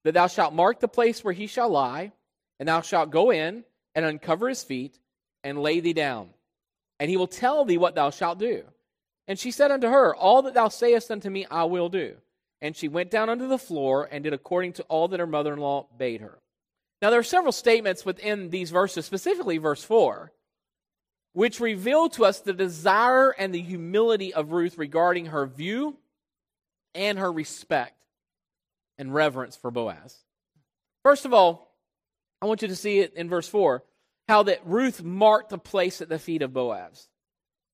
that 0.03 0.15
thou 0.15 0.27
shalt 0.27 0.53
mark 0.53 0.81
the 0.81 0.89
place 0.89 1.23
where 1.23 1.35
he 1.35 1.47
shall 1.47 1.69
lie, 1.69 2.11
and 2.59 2.69
thou 2.69 2.81
shalt 2.81 3.11
go 3.11 3.31
in 3.31 3.63
and 3.95 4.05
uncover 4.05 4.49
his 4.49 4.65
feet 4.65 4.99
and 5.45 5.63
lay 5.63 5.81
thee 5.81 5.93
down, 5.93 6.31
and 7.01 7.11
he 7.11 7.17
will 7.17 7.27
tell 7.27 7.65
thee 7.65 7.79
what 7.79 7.95
thou 7.95 8.11
shalt 8.11 8.39
do. 8.39 8.65
And 9.29 9.39
she 9.39 9.51
said 9.51 9.71
unto 9.71 9.89
her, 9.89 10.15
All 10.15 10.43
that 10.43 10.55
thou 10.55 10.69
sayest 10.69 11.11
unto 11.11 11.31
me, 11.31 11.47
I 11.51 11.65
will 11.65 11.89
do. 11.89 12.17
And 12.61 12.77
she 12.77 12.89
went 12.89 13.11
down 13.11 13.29
unto 13.29 13.49
the 13.49 13.59
floor 13.59 14.09
and 14.11 14.25
did 14.25 14.33
according 14.33 14.75
to 14.75 14.83
all 14.85 15.09
that 15.09 15.21
her 15.21 15.27
mother 15.27 15.53
in 15.53 15.59
law 15.59 15.87
bade 15.97 16.21
her. 16.21 16.39
Now, 17.01 17.11
there 17.11 17.19
are 17.19 17.25
several 17.25 17.53
statements 17.53 18.05
within 18.05 18.51
these 18.51 18.71
verses, 18.71 19.05
specifically 19.05 19.59
verse 19.59 19.83
4, 19.83 20.33
which 21.33 21.59
reveal 21.59 22.09
to 22.11 22.25
us 22.25 22.41
the 22.41 22.53
desire 22.53 23.31
and 23.31 23.53
the 23.53 23.61
humility 23.61 24.33
of 24.33 24.53
Ruth 24.53 24.79
regarding 24.79 25.27
her 25.27 25.47
view 25.47 25.97
and 26.95 27.19
her 27.19 27.33
respect 27.33 27.97
and 28.99 29.13
reverence 29.13 29.57
for 29.57 29.73
Boaz. 29.73 30.17
First 31.03 31.25
of 31.25 31.35
all, 31.35 31.75
I 32.41 32.47
want 32.47 32.63
you 32.63 32.69
to 32.69 32.77
see 32.77 33.01
it 33.01 33.15
in 33.15 33.29
verse 33.29 33.49
4 33.49 33.83
how 34.33 34.45
that 34.45 34.67
Ruth 34.67 35.03
marked 35.03 35.51
the 35.51 35.59
place 35.59 36.01
at 36.01 36.09
the 36.09 36.19
feet 36.19 36.41
of 36.41 36.55
Boaz. 36.55 37.07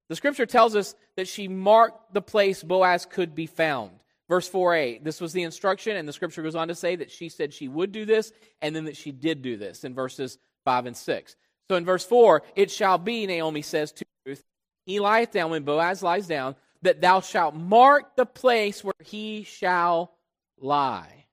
The 0.09 0.17
scripture 0.17 0.45
tells 0.45 0.75
us 0.75 0.97
that 1.17 1.29
she 1.29 1.47
marked 1.47 2.13
the 2.13 2.21
place 2.21 2.65
Boaz 2.65 3.07
could 3.07 3.33
be 3.33 3.47
found. 3.47 3.93
Verse 4.29 4.51
4a, 4.51 5.05
this 5.05 5.21
was 5.21 5.33
the 5.33 5.45
instruction, 5.45 5.97
and 5.97 6.09
the 6.09 6.13
scripture 6.13 6.43
goes 6.43 6.57
on 6.57 6.67
to 6.67 6.75
say 6.75 6.97
that 6.97 7.13
she 7.13 7.29
said 7.29 7.55
she 7.55 7.69
would 7.69 7.93
do 7.93 8.05
this, 8.05 8.33
and 8.61 8.75
then 8.75 8.87
that 8.87 8.97
she 8.97 9.13
did 9.13 9.41
do 9.41 9.57
this 9.57 9.85
in 9.85 9.95
verses 9.95 10.37
5 10.65 10.87
and 10.87 10.97
6. 10.97 11.37
So 11.71 11.77
in 11.77 11.85
verse 11.85 12.05
4, 12.05 12.43
it 12.57 12.73
shall 12.73 12.99
be, 12.99 13.25
Naomi 13.25 13.63
says 13.63 13.93
to 13.93 14.05
Ruth, 14.27 14.43
He 14.85 14.99
lieth 14.99 15.31
down 15.31 15.53
when 15.53 15.63
Boaz 15.63 16.03
lies 16.03 16.27
down, 16.27 16.57
that 16.83 17.01
thou 17.01 17.21
shalt 17.21 17.55
mark 17.55 18.17
the 18.17 18.27
place 18.27 18.83
where 18.83 18.95
he 19.05 19.45
shall 19.45 20.13
lie. 20.59 21.27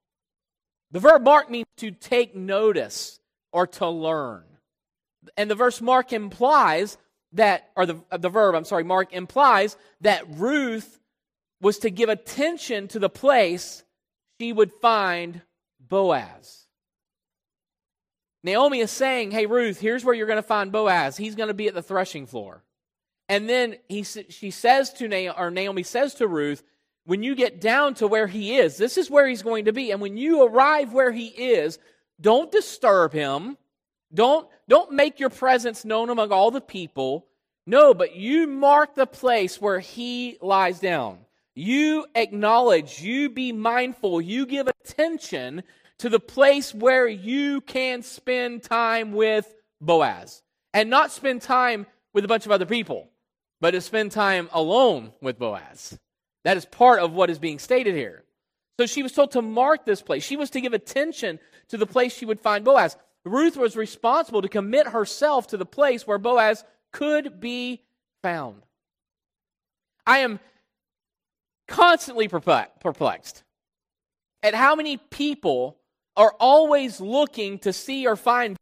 The 0.91 1.00
verb 1.00 1.24
mark 1.24 1.50
means 1.50 1.65
to 1.77 1.89
take 1.89 2.36
notice 2.36 3.20
or 3.51 3.65
to 3.65 3.89
learn. 3.89 4.44
And 5.38 5.50
the 5.50 5.55
verse 5.55 5.82
Mark 5.82 6.13
implies 6.13 6.98
that, 7.34 7.70
or 7.75 7.86
the, 7.86 8.01
the 8.17 8.29
verb, 8.29 8.55
I'm 8.55 8.65
sorry, 8.65 8.84
Mark 8.84 9.13
implies 9.13 9.77
that 10.01 10.24
Ruth 10.29 11.00
was 11.62 11.79
to 11.79 11.89
give 11.89 12.10
attention 12.10 12.88
to 12.89 13.00
the 13.00 13.10
place 13.10 13.84
she 14.39 14.53
would 14.53 14.72
find 14.82 15.41
Boaz. 15.79 16.65
Naomi 18.44 18.79
is 18.79 18.91
saying, 18.91 19.32
Hey, 19.32 19.48
Ruth, 19.48 19.79
here's 19.79 20.05
where 20.05 20.13
you're 20.13 20.27
going 20.27 20.38
to 20.38 20.44
find 20.44 20.72
Boaz. 20.72 21.17
He's 21.17 21.36
going 21.36 21.48
to 21.48 21.53
be 21.53 21.67
at 21.67 21.74
the 21.74 21.82
threshing 21.82 22.27
floor. 22.27 22.63
And 23.27 23.50
then 23.50 23.77
he, 23.89 24.03
she 24.03 24.51
says 24.51 24.94
to 24.94 25.08
Naomi, 25.08 25.36
or 25.38 25.50
Naomi 25.50 25.84
says 25.84 26.13
to 26.15 26.27
Ruth, 26.27 26.63
when 27.05 27.24
you 27.24 27.36
get 27.36 27.62
down 27.62 27.96
to 27.96 28.08
where 28.08 28.27
he 28.27 28.58
is, 28.58 28.77
this 28.77 28.98
is 28.98 29.10
where 29.10 29.27
he's 29.27 29.44
going 29.44 29.65
to 29.65 29.74
be. 29.74 29.91
And 29.91 30.01
when 30.01 30.17
you 30.17 30.44
arrive 30.44 30.94
where 30.94 31.12
he 31.12 31.27
is, 31.27 31.79
don't 32.20 32.51
disturb 32.51 33.13
him. 33.13 33.58
Don't, 34.13 34.47
don't 34.67 34.91
make 34.91 35.19
your 35.19 35.29
presence 35.29 35.85
known 35.85 36.09
among 36.09 36.31
all 36.31 36.51
the 36.51 36.62
people. 36.62 37.27
No, 37.67 37.93
but 37.93 38.15
you 38.15 38.47
mark 38.47 38.95
the 38.95 39.07
place 39.07 39.59
where 39.59 39.79
he 39.79 40.38
lies 40.41 40.79
down. 40.79 41.19
You 41.55 42.05
acknowledge, 42.15 43.01
you 43.01 43.29
be 43.29 43.51
mindful, 43.51 44.21
you 44.21 44.45
give 44.45 44.67
attention 44.67 45.63
to 46.00 46.09
the 46.09 46.19
place 46.19 46.74
where 46.74 47.07
you 47.07 47.62
can 47.62 48.03
spend 48.03 48.63
time 48.63 49.13
with 49.13 49.53
Boaz. 49.81 50.43
And 50.74 50.89
not 50.89 51.12
spend 51.12 51.41
time 51.41 51.88
with 52.13 52.25
a 52.25 52.27
bunch 52.27 52.45
of 52.45 52.51
other 52.51 52.65
people, 52.65 53.09
but 53.62 53.71
to 53.71 53.81
spend 53.81 54.12
time 54.12 54.50
alone 54.51 55.13
with 55.21 55.39
Boaz. 55.39 55.97
That 56.43 56.57
is 56.57 56.65
part 56.65 57.00
of 57.00 57.13
what 57.13 57.29
is 57.29 57.39
being 57.39 57.59
stated 57.59 57.95
here. 57.95 58.24
So 58.77 58.85
she 58.85 59.03
was 59.03 59.13
told 59.13 59.31
to 59.31 59.41
mark 59.41 59.85
this 59.85 60.01
place. 60.01 60.24
She 60.24 60.35
was 60.35 60.50
to 60.51 60.62
give 60.62 60.74
attention 60.74 61.39
to 61.69 61.77
the 61.77 61.85
place 61.85 62.13
she 62.13 62.25
would 62.25 62.41
find 62.41 62.65
Boaz. 62.65 62.97
Ruth 63.25 63.58
was 63.58 63.75
responsible 63.75 64.44
to 64.44 64.48
commit 64.48 64.88
herself 64.88 65.48
to 65.48 65.58
the 65.58 65.65
place 65.65 66.05
where 66.05 66.20
Boaz 66.20 66.63
could 66.94 67.39
be 67.39 67.82
found. 68.22 68.62
I 70.05 70.20
am 70.20 70.39
constantly 71.67 72.27
perplexed 72.27 73.44
at 74.44 74.53
how 74.53 74.75
many 74.75 74.98
people 74.98 75.77
are 76.15 76.36
always 76.39 77.01
looking 77.01 77.58
to 77.60 77.74
see 77.74 78.05
or 78.05 78.15
find 78.15 78.55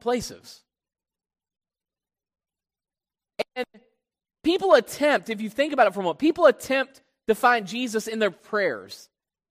places. 0.00 0.62
And 3.56 3.66
people 4.44 4.74
attempt, 4.74 5.28
if 5.28 5.40
you 5.40 5.50
think 5.50 5.72
about 5.72 5.88
it 5.88 5.94
for 5.94 6.00
a 6.00 6.02
moment, 6.04 6.20
people 6.20 6.46
attempt 6.46 7.02
to 7.26 7.34
find 7.34 7.66
Jesus 7.66 8.06
in 8.06 8.20
their 8.20 8.30
prayers. 8.30 9.08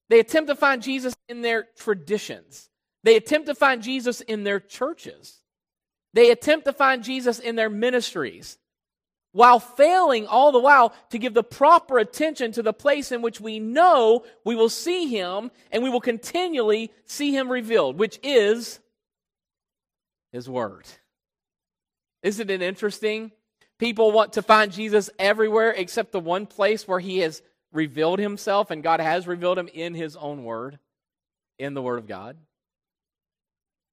They 0.10 0.20
attempt 0.22 0.48
to 0.48 0.56
find 0.56 0.82
Jesus 0.82 1.14
in 1.28 1.42
their 1.42 1.68
traditions. 1.78 2.70
They 3.08 3.16
attempt 3.16 3.48
to 3.48 3.56
find 3.56 3.82
Jesus 3.82 4.20
in 4.20 4.44
their 4.44 4.60
churches. 4.60 5.40
They 6.14 6.30
attempt 6.30 6.66
to 6.66 6.74
find 6.74 7.06
Jesus 7.06 7.40
in 7.40 7.56
their 7.56 7.70
ministries 7.70 8.58
while 9.32 9.62
failing 9.62 10.28
all 10.28 10.52
the 10.52 10.60
while 10.60 10.94
to 11.12 11.18
give 11.18 11.34
the 11.34 11.42
proper 11.42 12.00
attention 12.00 12.52
to 12.52 12.62
the 12.62 12.74
place 12.74 13.14
in 13.14 13.22
which 13.22 13.40
we 13.40 13.60
know 13.60 14.26
we 14.44 14.56
will 14.56 14.68
see 14.68 15.08
him 15.08 15.52
and 15.72 15.84
we 15.84 15.90
will 15.90 16.02
continually 16.02 16.92
see 17.06 17.32
him 17.32 17.50
revealed, 17.50 17.98
which 17.98 18.20
is 18.24 18.82
his 20.34 20.50
word. 20.50 20.86
Isn't 22.24 22.50
it 22.50 22.62
interesting? 22.62 23.32
People 23.80 24.12
want 24.12 24.34
to 24.34 24.42
find 24.42 24.70
Jesus 24.70 25.10
everywhere 25.18 25.72
except 25.72 26.12
the 26.12 26.20
one 26.20 26.46
place 26.46 26.86
where 26.86 27.00
he 27.00 27.20
has 27.20 27.42
revealed 27.72 28.20
himself 28.20 28.70
and 28.70 28.84
God 28.84 29.00
has 29.00 29.28
revealed 29.28 29.58
him 29.58 29.70
in 29.74 29.94
his 29.94 30.18
own 30.18 30.44
word, 30.44 30.78
in 31.58 31.74
the 31.74 31.82
word 31.82 32.00
of 32.00 32.06
God. 32.06 32.36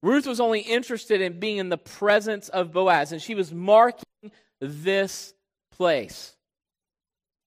Ruth 0.05 0.27
was 0.27 0.39
only 0.39 0.61
interested 0.61 1.23
in 1.23 1.41
being 1.41 1.57
in 1.57 1.71
the 1.71 1.79
presence 1.79 2.51
of 2.51 2.73
Boaz, 2.73 3.13
and 3.13 3.23
she 3.23 3.35
was 3.35 3.55
marking 3.55 4.05
this 4.61 5.33
place. 5.73 6.37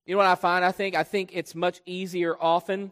You 0.08 0.16
know 0.16 0.18
what 0.18 0.26
I 0.26 0.34
find? 0.34 0.66
I 0.66 0.72
think 0.72 0.96
I 0.96 1.04
think 1.04 1.36
it's 1.36 1.54
much 1.54 1.82
easier 1.86 2.36
often 2.40 2.92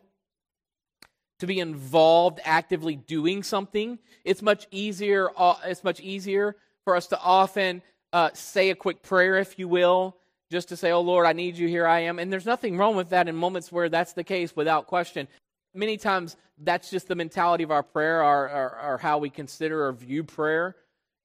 to 1.40 1.48
be 1.48 1.60
involved 1.60 2.40
actively 2.44 2.96
doing 2.96 3.42
something. 3.42 3.98
It's 4.24 4.44
much 4.44 4.68
easier. 4.70 5.32
Uh, 5.36 5.56
it's 5.66 5.84
much 5.84 6.00
easier 6.00 6.56
for 6.84 6.96
us 6.96 7.08
to 7.08 7.20
often 7.20 7.82
uh, 8.14 8.30
say 8.34 8.70
a 8.70 8.76
quick 8.76 9.02
prayer, 9.02 9.40
if 9.40 9.58
you 9.58 9.68
will, 9.68 10.16
just 10.52 10.70
to 10.70 10.78
say, 10.78 10.92
"Oh 10.92 11.02
Lord, 11.02 11.26
I 11.26 11.34
need 11.34 11.58
you. 11.58 11.68
Here 11.68 11.88
I 11.88 12.02
am." 12.02 12.20
And 12.20 12.32
there's 12.32 12.46
nothing 12.46 12.78
wrong 12.78 12.96
with 12.96 13.10
that 13.10 13.28
in 13.28 13.36
moments 13.36 13.72
where 13.72 13.90
that's 13.90 14.14
the 14.14 14.24
case, 14.24 14.56
without 14.56 14.86
question. 14.86 15.28
Many 15.76 15.98
times, 15.98 16.38
that's 16.58 16.90
just 16.90 17.08
the 17.08 17.16
mentality 17.16 17.64
of 17.64 17.72
our 17.72 17.84
prayer, 17.84 18.24
or, 18.24 18.50
or, 18.50 18.80
or 18.82 18.98
how 18.98 19.18
we 19.18 19.30
consider 19.30 19.86
or 19.86 19.92
view 19.92 20.24
prayer. 20.24 20.76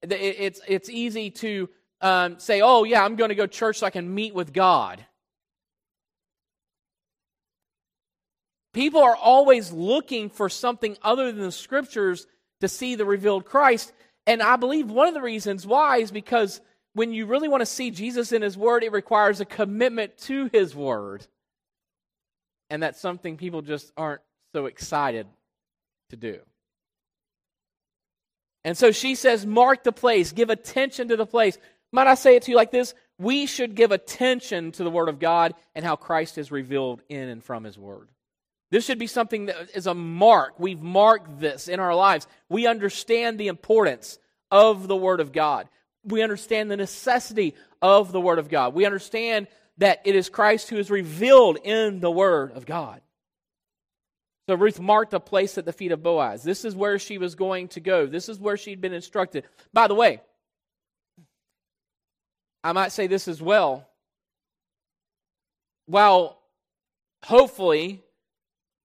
It's 0.02 0.61
it's 0.66 0.88
easy 0.88 1.30
to 1.30 1.69
um, 2.00 2.38
say, 2.38 2.61
oh, 2.61 2.85
yeah, 2.85 3.04
I'm 3.04 3.16
going 3.16 3.28
to 3.28 3.35
go 3.35 3.47
to 3.47 3.52
church 3.52 3.78
so 3.78 3.87
I 3.87 3.90
can 3.90 4.12
meet 4.12 4.35
with 4.35 4.52
God. 4.52 5.04
People 8.73 9.02
are 9.02 9.16
always 9.16 9.73
looking 9.73 10.30
for 10.30 10.49
something 10.49 10.97
other 11.02 11.33
than 11.33 11.42
the 11.42 11.52
scriptures 11.52 12.26
to 12.61 12.69
see 12.69 12.95
the 12.95 13.04
revealed 13.04 13.45
Christ. 13.45 13.92
And 14.26 14.42
I 14.42 14.57
believe 14.57 14.90
one 14.90 15.09
of 15.09 15.14
the 15.14 15.23
reasons 15.23 15.66
why 15.66 15.99
is 15.99 16.11
because 16.11 16.61
when 16.95 17.12
you 17.12 17.26
really 17.26 17.49
want 17.49 17.62
to 17.62 17.66
see 17.66 17.90
Jesus 17.90 18.33
in 18.33 18.42
His 18.42 18.57
Word, 18.57 18.85
it 18.85 18.92
requires 18.92 19.40
a 19.40 19.45
commitment 19.45 20.16
to 20.19 20.49
His 20.52 20.75
Word. 20.75 21.26
And 22.69 22.83
that's 22.83 23.00
something 23.00 23.37
people 23.37 23.62
just 23.62 23.92
aren't 23.97 24.21
so 24.52 24.66
excited 24.66 25.26
to 26.11 26.16
do. 26.16 26.40
And 28.64 28.76
so 28.76 28.92
she 28.92 29.14
says, 29.14 29.47
Mark 29.47 29.85
the 29.85 29.92
place, 29.92 30.33
give 30.33 30.50
attention 30.50 31.09
to 31.09 31.16
the 31.16 31.26
place. 31.26 31.59
Might 31.92 32.07
I 32.07 32.14
say 32.14 32.37
it 32.37 32.42
to 32.42 32.50
you 32.50 32.57
like 32.57 32.71
this? 32.71 32.95
We 33.19 33.47
should 33.47 33.75
give 33.75 33.92
attention 33.92 34.73
to 34.73 34.85
the 34.85 34.90
Word 34.90 35.09
of 35.09 35.19
God 35.19 35.54
and 35.75 35.85
how 35.85 35.97
Christ 35.97 36.38
is 36.38 36.50
revealed 36.50 37.02
in 37.09 37.28
and 37.28 37.42
from 37.42 37.64
His 37.64 37.78
Word. 37.78 38.09
This 38.71 38.85
should 38.85 38.99
be 38.99 39.09
something 39.09 39.47
that 39.47 39.71
is 39.75 39.87
a 39.87 39.95
mark. 39.95 40.54
We've 40.59 40.80
marked 40.80 41.40
this 41.40 41.66
in 41.69 41.80
our 41.80 41.95
lives. 41.95 42.26
We 42.49 42.66
understand 42.66 43.38
the 43.38 43.49
importance 43.49 44.19
of 44.50 44.87
the 44.88 44.97
Word 44.97 45.21
of 45.21 45.33
God. 45.33 45.69
We 46.04 46.23
understand 46.23 46.71
the 46.71 46.76
necessity 46.76 47.54
of 47.83 48.12
the 48.12 48.21
Word 48.21 48.38
of 48.38 48.49
God. 48.49 48.75
We 48.75 48.87
understand 48.87 49.49
that 49.78 50.00
it 50.04 50.14
is 50.14 50.28
Christ 50.28 50.71
who 50.71 50.76
is 50.76 50.90
revealed 50.90 51.59
in 51.64 52.00
the 52.00 52.11
Word 52.11 52.52
of 52.52 52.64
God. 52.64 53.00
So 54.49 54.54
Ruth 54.56 54.80
marked 54.80 55.14
a 55.14 55.20
place 55.20 55.59
at 55.59 55.64
the 55.64 55.73
feet 55.73 55.92
of 55.92 56.02
Boaz. 56.02 56.42
This 56.42 56.64
is 56.64 56.75
where 56.75 56.99
she 56.99 57.18
was 57.18 57.35
going 57.35 57.68
to 57.68 57.80
go. 57.80 58.06
This 58.06 58.28
is 58.28 58.38
where 58.38 58.56
she'd 58.56 58.80
been 58.80 58.92
instructed. 58.92 59.44
By 59.73 59.87
the 59.87 59.94
way, 59.94 60.20
I 62.64 62.73
might 62.73 62.92
say 62.92 63.06
this 63.06 63.28
as 63.28 63.40
well. 63.40 63.88
While 65.87 66.38
hopefully, 67.25 68.02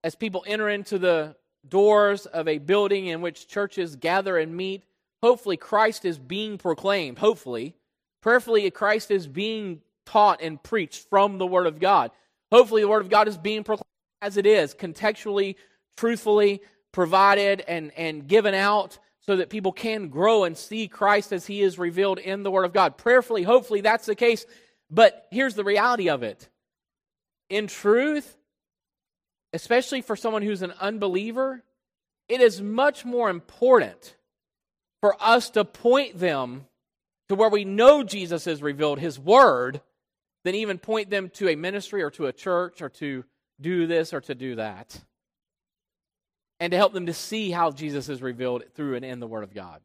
as 0.03 0.15
people 0.15 0.43
enter 0.47 0.69
into 0.69 0.99
the 0.99 1.35
doors 1.67 2.25
of 2.25 2.47
a 2.47 2.59
building 2.59 3.07
in 3.07 3.21
which 3.21 3.47
churches 3.47 3.95
gather 3.95 4.37
and 4.37 4.55
meet, 4.55 4.83
hopefully 5.23 5.57
Christ 5.57 6.05
is 6.05 6.19
being 6.19 6.57
proclaimed. 6.57 7.17
Hopefully, 7.17 7.75
prayerfully, 8.21 8.69
Christ 8.71 9.09
is 9.09 9.27
being 9.27 9.81
taught 10.05 10.41
and 10.41 10.61
preached 10.61 11.09
from 11.09 11.37
the 11.37 11.47
Word 11.47 11.65
of 11.65 11.79
God. 11.79 12.11
Hopefully, 12.51 12.83
the 12.83 12.87
Word 12.87 13.01
of 13.01 13.09
God 13.09 13.27
is 13.27 13.37
being 13.37 13.63
proclaimed 13.63 13.85
as 14.21 14.37
it 14.37 14.45
is, 14.45 14.73
contextually, 14.73 15.55
truthfully 15.97 16.61
provided 16.91 17.61
and, 17.67 17.91
and 17.97 18.27
given 18.27 18.53
out 18.53 18.99
so 19.21 19.35
that 19.37 19.49
people 19.49 19.71
can 19.71 20.09
grow 20.09 20.43
and 20.43 20.57
see 20.57 20.87
Christ 20.87 21.33
as 21.33 21.45
he 21.45 21.61
is 21.61 21.79
revealed 21.79 22.19
in 22.19 22.43
the 22.43 22.51
Word 22.51 22.65
of 22.65 22.73
God. 22.73 22.97
Prayerfully, 22.97 23.43
hopefully, 23.43 23.81
that's 23.81 24.05
the 24.05 24.15
case. 24.15 24.45
But 24.89 25.27
here's 25.31 25.55
the 25.55 25.63
reality 25.63 26.09
of 26.09 26.23
it 26.23 26.47
in 27.49 27.67
truth, 27.67 28.37
especially 29.53 30.01
for 30.01 30.15
someone 30.15 30.41
who's 30.41 30.61
an 30.61 30.73
unbeliever, 30.79 31.63
it 32.27 32.41
is 32.41 32.61
much 32.61 33.05
more 33.05 33.29
important 33.29 34.15
for 35.01 35.15
us 35.19 35.49
to 35.51 35.65
point 35.65 36.19
them 36.19 36.65
to 37.29 37.35
where 37.35 37.49
we 37.49 37.65
know 37.65 38.03
Jesus 38.03 38.45
has 38.45 38.61
revealed 38.61 38.99
his 38.99 39.19
word 39.19 39.81
than 40.43 40.55
even 40.55 40.77
point 40.77 41.09
them 41.09 41.29
to 41.31 41.49
a 41.49 41.55
ministry 41.55 42.03
or 42.03 42.11
to 42.11 42.27
a 42.27 42.33
church 42.33 42.81
or 42.81 42.89
to 42.89 43.23
do 43.59 43.87
this 43.87 44.13
or 44.13 44.21
to 44.21 44.35
do 44.35 44.55
that 44.55 44.99
and 46.59 46.71
to 46.71 46.77
help 46.77 46.93
them 46.93 47.07
to 47.07 47.13
see 47.13 47.51
how 47.51 47.71
Jesus 47.71 48.09
is 48.09 48.21
revealed 48.21 48.63
through 48.75 48.95
and 48.95 49.05
in 49.05 49.19
the 49.19 49.27
Word 49.27 49.43
of 49.43 49.53
God. 49.53 49.81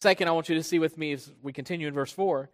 Second, 0.00 0.28
I 0.28 0.32
want 0.32 0.48
you 0.48 0.56
to 0.56 0.62
see 0.62 0.78
with 0.78 0.98
me 0.98 1.12
as 1.12 1.32
we 1.42 1.52
continue 1.52 1.86
in 1.86 1.94
verse 1.94 2.12
4 2.12 2.50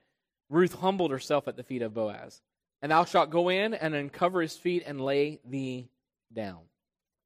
Ruth 0.50 0.74
humbled 0.74 1.10
herself 1.10 1.46
at 1.46 1.56
the 1.56 1.62
feet 1.62 1.82
of 1.82 1.94
Boaz. 1.94 2.40
And 2.80 2.92
thou 2.92 3.04
shalt 3.04 3.30
go 3.30 3.48
in 3.48 3.74
and 3.74 3.94
uncover 3.94 4.40
his 4.40 4.56
feet 4.56 4.84
and 4.86 5.00
lay 5.00 5.40
thee 5.44 5.88
down. 6.32 6.60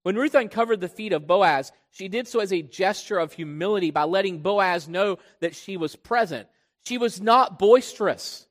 When 0.03 0.17
Ruth 0.17 0.35
uncovered 0.35 0.81
the 0.81 0.89
feet 0.89 1.13
of 1.13 1.27
Boaz, 1.27 1.73
she 1.91 2.09
did 2.09 2.27
so 2.27 2.41
as 2.41 2.53
a 2.53 2.63
gesture 2.63 3.19
of 3.19 3.33
humility 3.33 3.91
by 3.91 4.05
letting 4.05 4.39
Boaz 4.39 4.89
know 4.89 5.19
that 5.41 5.55
she 5.55 5.77
was 5.77 5.95
present. 5.95 6.49
She 6.85 6.99
was 6.99 7.21
not 7.21 7.59
boisterous, 7.59 8.47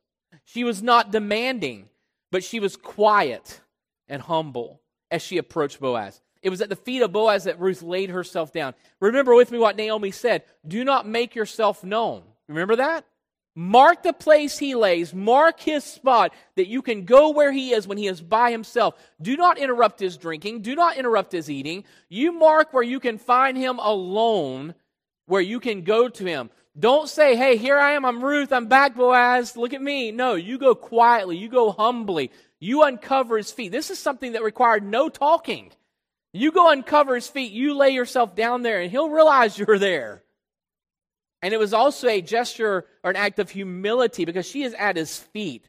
she 0.46 0.64
was 0.64 0.82
not 0.82 1.12
demanding, 1.12 1.90
but 2.32 2.44
she 2.44 2.60
was 2.60 2.76
quiet 2.76 3.62
and 4.08 4.22
humble 4.22 4.82
as 5.10 5.22
she 5.22 5.38
approached 5.38 5.80
Boaz. 5.80 6.22
It 6.42 6.50
was 6.50 6.62
at 6.62 6.70
the 6.70 6.76
feet 6.76 7.02
of 7.02 7.12
Boaz 7.12 7.44
that 7.44 7.60
Ruth 7.60 7.84
laid 7.84 8.10
herself 8.10 8.52
down. 8.52 8.74
Remember 9.00 9.36
with 9.36 9.52
me 9.52 9.60
what 9.60 9.76
Naomi 9.76 10.12
said 10.12 10.44
do 10.68 10.84
not 10.84 11.08
make 11.08 11.36
yourself 11.36 11.84
known. 11.84 12.24
Remember 12.48 12.76
that? 12.78 13.06
Mark 13.54 14.04
the 14.04 14.14
place 14.14 14.58
he 14.58 14.76
lays, 14.76 15.14
mark 15.14 15.60
his 15.60 15.84
spot 15.84 16.34
that 16.56 16.68
you 16.68 16.82
can 16.82 17.04
go 17.04 17.32
where 17.32 17.52
he 17.52 17.74
is 17.74 17.86
when 17.86 17.98
he 17.98 18.08
is 18.08 18.22
by 18.22 18.50
himself. 18.50 18.96
Do 19.22 19.36
not 19.36 19.58
interrupt 19.58 20.00
his 20.00 20.16
drinking, 20.16 20.62
do 20.62 20.74
not 20.74 20.96
interrupt 20.96 21.34
his 21.34 21.50
eating. 21.50 21.84
You 22.08 22.32
mark 22.32 22.72
where 22.72 22.84
you 22.84 23.02
can 23.02 23.18
find 23.18 23.58
him 23.58 23.78
alone, 23.80 24.74
where 25.26 25.42
you 25.42 25.60
can 25.60 25.84
go 25.84 26.08
to 26.08 26.26
him. 26.26 26.50
Don't 26.80 27.10
say, 27.10 27.36
hey, 27.36 27.58
here 27.58 27.78
I 27.78 27.94
am, 27.94 28.06
I'm 28.06 28.24
Ruth, 28.24 28.54
I'm 28.54 28.68
back, 28.68 28.96
Boaz, 28.96 29.58
look 29.58 29.74
at 29.74 29.82
me. 29.82 30.12
No, 30.12 30.36
you 30.36 30.58
go 30.58 30.74
quietly, 30.74 31.38
you 31.38 31.50
go 31.50 31.72
humbly, 31.72 32.32
you 32.60 32.84
uncover 32.84 33.36
his 33.36 33.52
feet. 33.52 33.72
This 33.72 33.90
is 33.90 34.00
something 34.00 34.34
that 34.34 34.44
required 34.44 34.84
no 34.84 35.10
talking. 35.10 35.72
You 36.34 36.52
go 36.52 36.70
uncover 36.70 37.16
his 37.16 37.28
feet, 37.28 37.52
you 37.52 37.74
lay 37.74 37.90
yourself 37.90 38.36
down 38.36 38.62
there, 38.62 38.80
and 38.80 38.90
he'll 38.90 39.10
realize 39.10 39.58
you're 39.58 39.80
there. 39.80 40.24
And 41.42 41.54
it 41.54 41.60
was 41.60 41.74
also 41.74 42.08
a 42.08 42.22
gesture 42.22 42.86
or 43.04 43.10
an 43.10 43.18
act 43.18 43.40
of 43.40 43.50
humility 43.50 44.26
because 44.26 44.46
she 44.46 44.64
is 44.64 44.74
at 44.76 44.96
his 44.96 45.18
feet. 45.18 45.68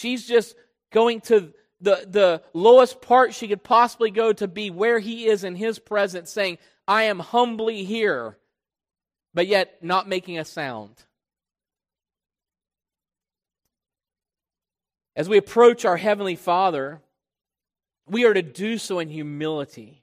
She's 0.00 0.26
just 0.26 0.56
going 0.92 1.20
to 1.22 1.54
the, 1.80 2.06
the 2.08 2.42
lowest 2.52 3.00
part 3.00 3.32
she 3.32 3.48
could 3.48 3.62
possibly 3.62 4.10
go 4.10 4.32
to 4.32 4.48
be 4.48 4.70
where 4.70 4.98
he 4.98 5.26
is 5.26 5.44
in 5.44 5.54
his 5.54 5.78
presence, 5.78 6.30
saying, 6.30 6.58
I 6.86 7.04
am 7.04 7.18
humbly 7.20 7.84
here, 7.84 8.36
but 9.38 9.46
yet 9.46 9.84
not 9.84 10.08
making 10.08 10.36
a 10.36 10.44
sound. 10.44 10.96
As 15.14 15.28
we 15.28 15.38
approach 15.38 15.84
our 15.84 15.96
Heavenly 15.96 16.34
Father, 16.34 17.00
we 18.08 18.24
are 18.24 18.34
to 18.34 18.42
do 18.42 18.78
so 18.78 18.98
in 18.98 19.08
humility. 19.08 20.02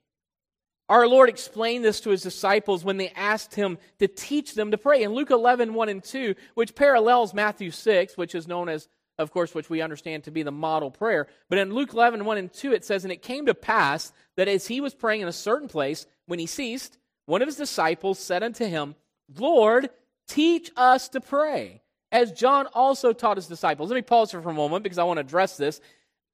Our 0.88 1.06
Lord 1.06 1.28
explained 1.28 1.84
this 1.84 2.00
to 2.00 2.12
his 2.12 2.22
disciples 2.22 2.86
when 2.86 2.96
they 2.96 3.10
asked 3.10 3.54
him 3.54 3.78
to 4.00 4.08
teach 4.08 4.54
them 4.54 4.72
to 4.72 4.78
pray. 4.78 5.04
In 5.04 5.14
Luke 5.14 5.32
11, 5.32 5.74
1 5.74 5.90
and 5.90 6.02
2, 6.02 6.36
which 6.54 6.74
parallels 6.74 7.34
Matthew 7.34 7.72
6, 7.72 8.16
which 8.16 8.36
is 8.36 8.48
known 8.48 8.70
as, 8.70 8.88
of 9.18 9.32
course, 9.32 9.54
which 9.54 9.70
we 9.70 9.82
understand 9.82 10.24
to 10.24 10.32
be 10.32 10.44
the 10.44 10.52
model 10.52 10.92
prayer. 10.92 11.28
But 11.50 11.60
in 11.60 11.74
Luke 11.74 11.92
11, 11.92 12.24
1 12.24 12.38
and 12.38 12.54
2, 12.54 12.72
it 12.72 12.86
says, 12.86 13.04
And 13.04 13.12
it 13.12 13.22
came 13.22 13.48
to 13.48 13.54
pass 13.54 14.14
that 14.38 14.48
as 14.48 14.68
he 14.68 14.80
was 14.80 14.94
praying 14.94 15.20
in 15.20 15.28
a 15.28 15.34
certain 15.34 15.68
place, 15.68 16.08
when 16.26 16.40
he 16.40 16.46
ceased, 16.46 16.98
one 17.26 17.42
of 17.42 17.50
his 17.50 17.58
disciples 17.58 18.18
said 18.18 18.42
unto 18.42 18.66
him, 18.66 18.96
Lord, 19.38 19.90
teach 20.28 20.72
us 20.76 21.10
to 21.10 21.22
pray, 21.22 21.82
as 22.12 22.32
John 22.32 22.68
also 22.74 23.14
taught 23.14 23.38
his 23.38 23.48
disciples. 23.48 23.90
Let 23.90 23.96
me 23.96 24.02
pause 24.02 24.32
here 24.32 24.42
for 24.42 24.50
a 24.50 24.54
moment 24.54 24.84
because 24.84 24.98
I 24.98 25.04
want 25.04 25.18
to 25.18 25.22
address 25.22 25.58
this. 25.58 25.82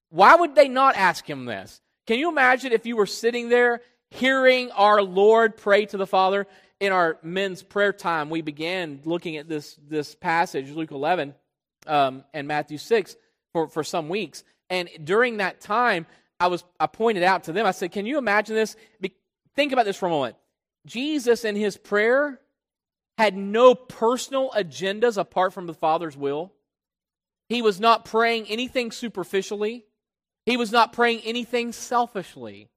Why 0.10 0.36
would 0.36 0.56
they 0.56 0.68
not 0.68 0.96
ask 0.96 1.30
him 1.30 1.46
this? 1.46 1.82
Can 2.08 2.20
you 2.20 2.30
imagine 2.30 2.74
if 2.74 2.86
you 2.86 2.98
were 2.98 3.06
sitting 3.06 3.50
there 3.50 3.82
hearing 4.12 4.70
our 4.72 5.02
Lord 5.02 5.58
pray 5.58 5.86
to 5.88 5.98
the 5.98 6.06
Father. 6.06 6.46
In 6.80 6.92
our 6.92 7.18
men's 7.22 7.64
prayer 7.64 7.94
time, 7.94 8.30
we 8.30 8.42
began 8.42 9.02
looking 9.06 9.38
at 9.38 9.48
this, 9.48 9.78
this 9.88 10.16
passage, 10.16 10.72
Luke 10.72 10.92
11 10.92 11.34
um, 11.88 12.24
and 12.34 12.48
Matthew 12.48 12.78
6, 12.78 13.16
for, 13.54 13.68
for 13.68 13.84
some 13.84 14.10
weeks. 14.10 14.44
And 14.70 14.90
during 15.04 15.38
that 15.38 15.62
time, 15.62 16.08
I, 16.40 16.48
was, 16.48 16.64
I 16.80 16.88
pointed 16.88 17.24
out 17.24 17.44
to 17.46 17.52
them, 17.52 17.66
I 17.66 17.72
said, 17.72 17.92
Can 17.92 18.06
you 18.06 18.18
imagine 18.18 18.56
this? 18.56 18.76
Be, 19.00 19.14
think 19.56 19.74
about 19.74 19.86
this 19.86 19.98
for 19.98 20.08
a 20.08 20.10
moment. 20.10 20.36
Jesus, 20.88 21.46
in 21.46 21.56
his 21.56 21.78
prayer, 21.78 22.40
had 23.22 23.38
no 23.38 23.76
personal 23.76 24.50
agendas 24.52 25.18
apart 25.18 25.54
from 25.54 25.68
the 25.68 25.74
Father's 25.74 26.18
will. 26.18 26.52
He 27.50 27.62
was 27.62 27.80
not 27.80 28.06
praying 28.06 28.48
anything 28.48 28.92
superficially. 28.92 29.86
He 30.46 30.58
was 30.58 30.72
not 30.72 30.94
praying 30.94 31.22
anything 31.24 31.72
selfishly. 31.72 32.70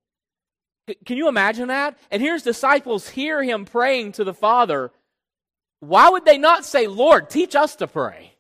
Can 1.07 1.17
you 1.17 1.29
imagine 1.29 1.69
that? 1.69 1.99
And 2.11 2.21
here's 2.21 2.43
disciples 2.43 3.09
hear 3.09 3.43
him 3.43 3.65
praying 3.65 4.13
to 4.13 4.25
the 4.25 4.35
Father. 4.35 4.91
Why 5.81 6.11
would 6.11 6.25
they 6.25 6.39
not 6.39 6.65
say, 6.65 6.87
Lord, 6.89 7.31
teach 7.31 7.55
us 7.55 7.77
to 7.77 7.87
pray? 7.87 8.35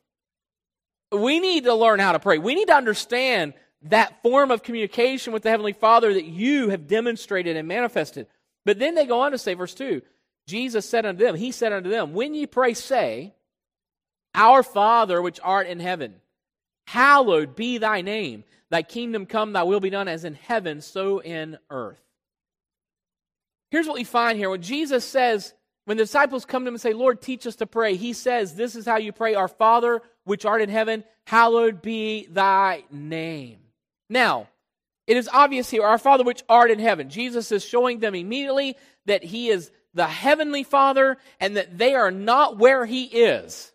We 1.10 1.40
need 1.40 1.64
to 1.64 1.74
learn 1.74 2.00
how 2.00 2.12
to 2.12 2.18
pray. 2.18 2.38
We 2.38 2.54
need 2.54 2.68
to 2.68 2.74
understand 2.74 3.54
that 3.82 4.22
form 4.22 4.50
of 4.50 4.62
communication 4.62 5.32
with 5.32 5.42
the 5.42 5.50
Heavenly 5.50 5.72
Father 5.72 6.12
that 6.12 6.24
you 6.24 6.70
have 6.70 6.86
demonstrated 6.86 7.56
and 7.56 7.68
manifested. 7.68 8.26
But 8.64 8.78
then 8.78 8.94
they 8.94 9.06
go 9.06 9.20
on 9.20 9.32
to 9.32 9.38
say, 9.38 9.54
verse 9.54 9.74
2 9.74 10.02
Jesus 10.46 10.88
said 10.88 11.06
unto 11.06 11.24
them, 11.24 11.34
He 11.36 11.52
said 11.52 11.72
unto 11.72 11.90
them, 11.90 12.12
When 12.12 12.34
ye 12.34 12.46
pray, 12.46 12.74
say, 12.74 13.34
Our 14.34 14.62
Father 14.62 15.22
which 15.22 15.40
art 15.42 15.66
in 15.66 15.80
heaven, 15.80 16.16
hallowed 16.86 17.56
be 17.56 17.78
thy 17.78 18.02
name. 18.02 18.44
Thy 18.70 18.82
kingdom 18.82 19.26
come, 19.26 19.52
thy 19.52 19.62
will 19.62 19.80
be 19.80 19.90
done 19.90 20.08
as 20.08 20.24
in 20.24 20.34
heaven, 20.34 20.80
so 20.80 21.20
in 21.20 21.58
earth. 21.70 22.00
Here's 23.70 23.86
what 23.86 23.96
we 23.96 24.04
find 24.04 24.38
here. 24.38 24.50
When 24.50 24.62
Jesus 24.62 25.04
says, 25.04 25.54
when 25.84 25.96
the 25.96 26.04
disciples 26.04 26.44
come 26.44 26.64
to 26.64 26.68
him 26.68 26.74
and 26.74 26.80
say, 26.80 26.92
Lord, 26.92 27.20
teach 27.20 27.46
us 27.46 27.56
to 27.56 27.66
pray, 27.66 27.96
he 27.96 28.12
says, 28.12 28.54
This 28.54 28.74
is 28.74 28.86
how 28.86 28.96
you 28.96 29.12
pray, 29.12 29.34
Our 29.34 29.48
Father 29.48 30.00
which 30.24 30.46
art 30.46 30.62
in 30.62 30.70
heaven, 30.70 31.04
hallowed 31.26 31.82
be 31.82 32.26
thy 32.30 32.84
name. 32.90 33.58
Now, 34.08 34.48
it 35.06 35.18
is 35.18 35.28
obvious 35.30 35.70
here, 35.70 35.84
Our 35.84 35.98
Father 35.98 36.24
which 36.24 36.42
art 36.48 36.70
in 36.70 36.78
heaven. 36.78 37.10
Jesus 37.10 37.52
is 37.52 37.64
showing 37.64 37.98
them 37.98 38.14
immediately 38.14 38.76
that 39.04 39.22
he 39.22 39.50
is 39.50 39.70
the 39.94 40.06
heavenly 40.06 40.62
Father 40.62 41.16
and 41.40 41.56
that 41.56 41.78
they 41.78 41.94
are 41.94 42.10
not 42.10 42.58
where 42.58 42.84
he 42.84 43.04
is. 43.04 43.72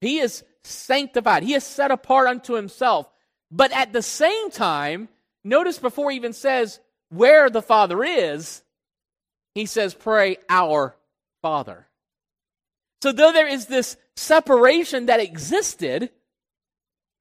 He 0.00 0.18
is 0.18 0.44
sanctified, 0.64 1.42
he 1.42 1.54
is 1.54 1.64
set 1.64 1.90
apart 1.90 2.28
unto 2.28 2.54
himself. 2.54 3.10
But 3.50 3.72
at 3.72 3.92
the 3.92 4.02
same 4.02 4.50
time, 4.50 5.08
notice 5.44 5.78
before 5.78 6.10
he 6.10 6.16
even 6.16 6.32
says 6.32 6.80
where 7.10 7.50
the 7.50 7.62
Father 7.62 8.04
is, 8.04 8.62
he 9.54 9.66
says, 9.66 9.94
Pray 9.94 10.36
our 10.48 10.94
Father. 11.42 11.86
So, 13.02 13.12
though 13.12 13.32
there 13.32 13.48
is 13.48 13.66
this 13.66 13.96
separation 14.14 15.06
that 15.06 15.20
existed 15.20 16.10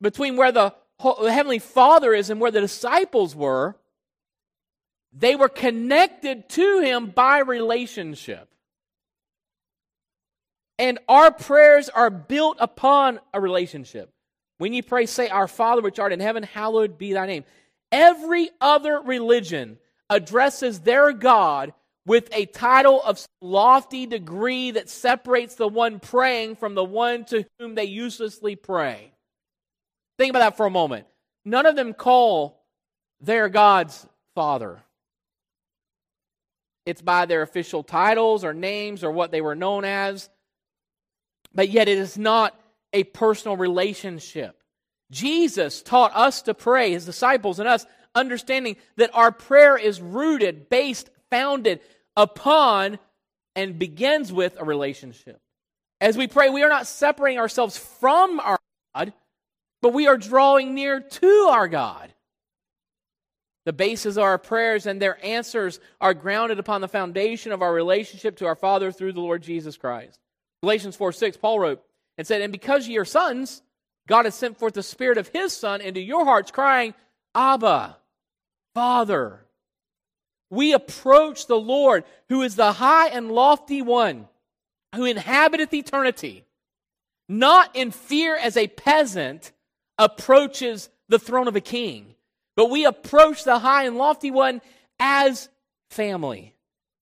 between 0.01 0.35
where 0.35 0.51
the 0.51 0.75
Heavenly 0.99 1.59
Father 1.59 2.13
is 2.13 2.29
and 2.29 2.39
where 2.41 2.51
the 2.51 2.61
disciples 2.61 3.35
were, 3.35 3.77
they 5.11 5.35
were 5.35 5.49
connected 5.49 6.49
to 6.49 6.81
Him 6.81 7.07
by 7.07 7.39
relationship. 7.39 8.47
And 10.77 10.99
our 11.09 11.31
prayers 11.31 11.89
are 11.89 12.09
built 12.09 12.57
upon 12.59 13.19
a 13.33 13.41
relationship. 13.41 14.13
When 14.59 14.73
you 14.73 14.83
pray, 14.83 15.05
say, 15.05 15.27
Our 15.29 15.47
Father 15.47 15.81
which 15.81 15.99
art 15.99 16.13
in 16.13 16.19
heaven, 16.19 16.43
hallowed 16.43 16.97
be 16.97 17.13
thy 17.13 17.25
name. 17.25 17.43
Every 17.91 18.49
other 18.61 19.01
religion 19.01 19.77
addresses 20.09 20.79
their 20.79 21.11
God 21.11 21.73
with 22.05 22.29
a 22.31 22.45
title 22.45 23.01
of 23.03 23.23
lofty 23.41 24.05
degree 24.05 24.71
that 24.71 24.89
separates 24.89 25.55
the 25.55 25.67
one 25.67 25.99
praying 25.99 26.55
from 26.55 26.75
the 26.75 26.83
one 26.83 27.25
to 27.25 27.45
whom 27.59 27.75
they 27.75 27.85
uselessly 27.85 28.55
pray. 28.55 29.11
Think 30.17 30.31
about 30.31 30.39
that 30.39 30.57
for 30.57 30.65
a 30.65 30.71
moment. 30.71 31.07
None 31.45 31.65
of 31.65 31.75
them 31.75 31.93
call 31.93 32.63
their 33.21 33.49
God's 33.49 34.07
Father. 34.33 34.81
It's 36.89 37.03
by 37.03 37.27
their 37.27 37.43
official 37.43 37.83
titles 37.83 38.43
or 38.43 38.51
names 38.51 39.03
or 39.03 39.11
what 39.11 39.31
they 39.31 39.41
were 39.41 39.53
known 39.53 39.85
as, 39.85 40.27
but 41.53 41.69
yet 41.69 41.87
it 41.87 41.99
is 41.99 42.17
not 42.17 42.59
a 42.93 43.03
personal 43.03 43.55
relationship. 43.57 44.63
Jesus 45.11 45.83
taught 45.83 46.15
us 46.15 46.41
to 46.43 46.55
pray, 46.55 46.91
his 46.91 47.05
disciples 47.05 47.59
and 47.59 47.69
us, 47.69 47.85
understanding 48.15 48.75
that 48.95 49.11
our 49.13 49.31
prayer 49.31 49.77
is 49.77 50.01
rooted, 50.01 50.67
based, 50.67 51.11
founded 51.29 51.79
upon 52.17 52.97
and 53.55 53.77
begins 53.77 54.33
with 54.33 54.57
a 54.59 54.65
relationship. 54.65 55.39
As 56.01 56.17
we 56.17 56.27
pray, 56.27 56.49
we 56.49 56.63
are 56.63 56.69
not 56.69 56.87
separating 56.87 57.39
ourselves 57.39 57.77
from 57.77 58.39
our 58.39 58.57
God, 58.95 59.13
but 59.83 59.93
we 59.93 60.07
are 60.07 60.17
drawing 60.17 60.73
near 60.73 61.01
to 61.01 61.49
our 61.51 61.67
God. 61.67 62.11
The 63.69 63.73
basis 63.73 64.17
of 64.17 64.23
our 64.23 64.39
prayers 64.39 64.87
and 64.87 64.99
their 64.99 65.23
answers 65.23 65.79
are 66.01 66.15
grounded 66.15 66.57
upon 66.57 66.81
the 66.81 66.87
foundation 66.87 67.51
of 67.51 67.61
our 67.61 67.71
relationship 67.71 68.37
to 68.37 68.47
our 68.47 68.55
Father 68.55 68.91
through 68.91 69.13
the 69.13 69.21
Lord 69.21 69.43
Jesus 69.43 69.77
Christ. 69.77 70.17
Galatians 70.63 70.95
4 70.95 71.11
6, 71.11 71.37
Paul 71.37 71.59
wrote 71.59 71.83
and 72.17 72.25
said, 72.25 72.41
And 72.41 72.51
because 72.51 72.87
ye 72.87 72.97
are 72.97 73.05
sons, 73.05 73.61
God 74.07 74.25
has 74.25 74.33
sent 74.33 74.57
forth 74.57 74.73
the 74.73 74.81
Spirit 74.81 75.19
of 75.19 75.27
His 75.27 75.55
Son 75.55 75.81
into 75.81 76.01
your 76.01 76.25
hearts, 76.25 76.49
crying, 76.49 76.95
Abba, 77.35 77.97
Father 78.73 79.45
we 80.49 80.73
approach 80.73 81.47
the 81.47 81.59
Lord, 81.59 82.03
who 82.29 82.41
is 82.41 82.55
the 82.55 82.73
high 82.73 83.09
and 83.09 83.31
lofty 83.31 83.81
one, 83.81 84.27
who 84.95 85.05
inhabiteth 85.05 85.73
eternity, 85.73 86.45
not 87.27 87.75
in 87.75 87.91
fear 87.91 88.35
as 88.35 88.57
a 88.57 88.67
peasant 88.67 89.51
approaches 89.97 90.89
the 91.07 91.19
throne 91.19 91.47
of 91.47 91.55
a 91.55 91.61
king, 91.61 92.15
but 92.55 92.69
we 92.69 92.85
approach 92.85 93.43
the 93.43 93.59
high 93.59 93.85
and 93.85 93.97
lofty 93.97 94.31
one 94.31 94.61
as 94.99 95.49
family. 95.89 96.55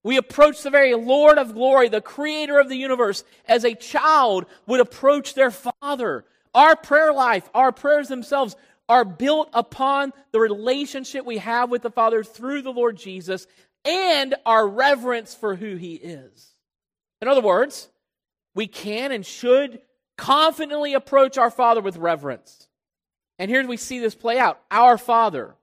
We 0.03 0.17
approach 0.17 0.61
the 0.61 0.69
very 0.69 0.93
Lord 0.93 1.37
of 1.37 1.53
glory, 1.53 1.89
the 1.89 2.01
creator 2.01 2.59
of 2.59 2.69
the 2.69 2.77
universe, 2.77 3.23
as 3.45 3.65
a 3.65 3.75
child 3.75 4.45
would 4.65 4.79
approach 4.79 5.33
their 5.33 5.51
father. 5.51 6.25
Our 6.53 6.75
prayer 6.75 7.11
life, 7.11 7.49
our 7.53 7.71
prayers 7.71 8.07
themselves 8.07 8.55
are 8.89 9.03
built 9.03 9.49
upon 9.53 10.13
the 10.31 10.39
relationship 10.39 11.25
we 11.25 11.39
have 11.39 11.69
with 11.69 11.81
the 11.81 11.91
Father 11.91 12.23
through 12.23 12.61
the 12.61 12.71
Lord 12.71 12.97
Jesus 12.97 13.47
and 13.83 14.35
our 14.45 14.67
reverence 14.67 15.35
for 15.35 15.55
who 15.55 15.75
He 15.75 15.95
is. 15.95 16.53
In 17.21 17.27
other 17.27 17.41
words, 17.41 17.89
we 18.55 18.67
can 18.67 19.11
and 19.11 19.25
should 19.25 19.81
confidently 20.17 20.93
approach 20.93 21.37
our 21.37 21.51
Father 21.51 21.81
with 21.81 21.97
reverence. 21.97 22.66
And 23.39 23.51
here 23.51 23.65
we 23.67 23.77
see 23.77 23.99
this 23.99 24.15
play 24.15 24.39
out 24.39 24.59
our 24.71 24.97
Father. 24.97 25.55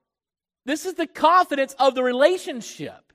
This 0.65 0.87
is 0.87 0.95
the 0.95 1.07
confidence 1.07 1.75
of 1.79 1.95
the 1.95 2.03
relationship 2.03 3.13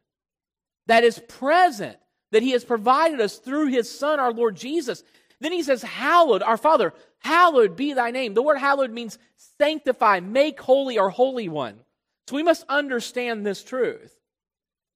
that 0.87 1.03
is 1.03 1.19
present, 1.27 1.97
that 2.31 2.43
He 2.43 2.51
has 2.51 2.65
provided 2.65 3.21
us 3.21 3.37
through 3.37 3.67
His 3.67 3.89
Son, 3.89 4.19
our 4.19 4.33
Lord 4.33 4.55
Jesus. 4.55 5.03
Then 5.39 5.51
He 5.51 5.63
says, 5.63 5.81
Hallowed, 5.81 6.43
our 6.43 6.57
Father, 6.57 6.93
hallowed 7.19 7.75
be 7.75 7.93
thy 7.93 8.11
name. 8.11 8.33
The 8.33 8.41
word 8.41 8.57
hallowed 8.57 8.91
means 8.91 9.17
sanctify, 9.57 10.19
make 10.19 10.59
holy, 10.59 10.97
or 10.97 11.09
holy 11.09 11.49
one. 11.49 11.79
So 12.27 12.35
we 12.35 12.43
must 12.43 12.65
understand 12.69 13.45
this 13.45 13.63
truth. 13.63 14.15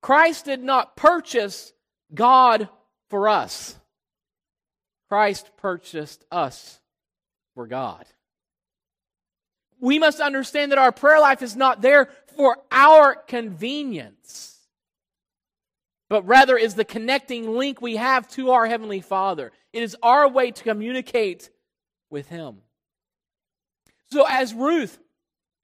Christ 0.02 0.46
did 0.46 0.62
not 0.62 0.96
purchase 0.96 1.74
God 2.14 2.70
for 3.10 3.30
us, 3.30 3.78
Christ 5.10 5.52
purchased 5.58 6.26
us 6.32 6.80
for 7.56 7.68
God. 7.68 8.06
We 9.84 10.00
must 10.00 10.22
understand 10.22 10.72
that 10.72 10.80
our 10.80 10.94
prayer 10.94 11.20
life 11.20 11.42
is 11.42 11.58
not 11.58 11.82
there 11.82 12.08
for 12.38 12.56
our 12.72 13.16
convenience, 13.16 14.58
but 16.08 16.26
rather 16.26 16.56
is 16.56 16.76
the 16.76 16.86
connecting 16.86 17.58
link 17.58 17.82
we 17.82 17.98
have 17.98 18.26
to 18.30 18.52
our 18.52 18.66
Heavenly 18.66 19.02
Father. 19.02 19.52
It 19.74 19.84
is 19.84 19.98
our 20.02 20.30
way 20.30 20.52
to 20.52 20.64
communicate 20.64 21.50
with 22.10 22.30
Him. 22.30 22.60
So, 24.10 24.26
as 24.26 24.54
Ruth 24.54 24.98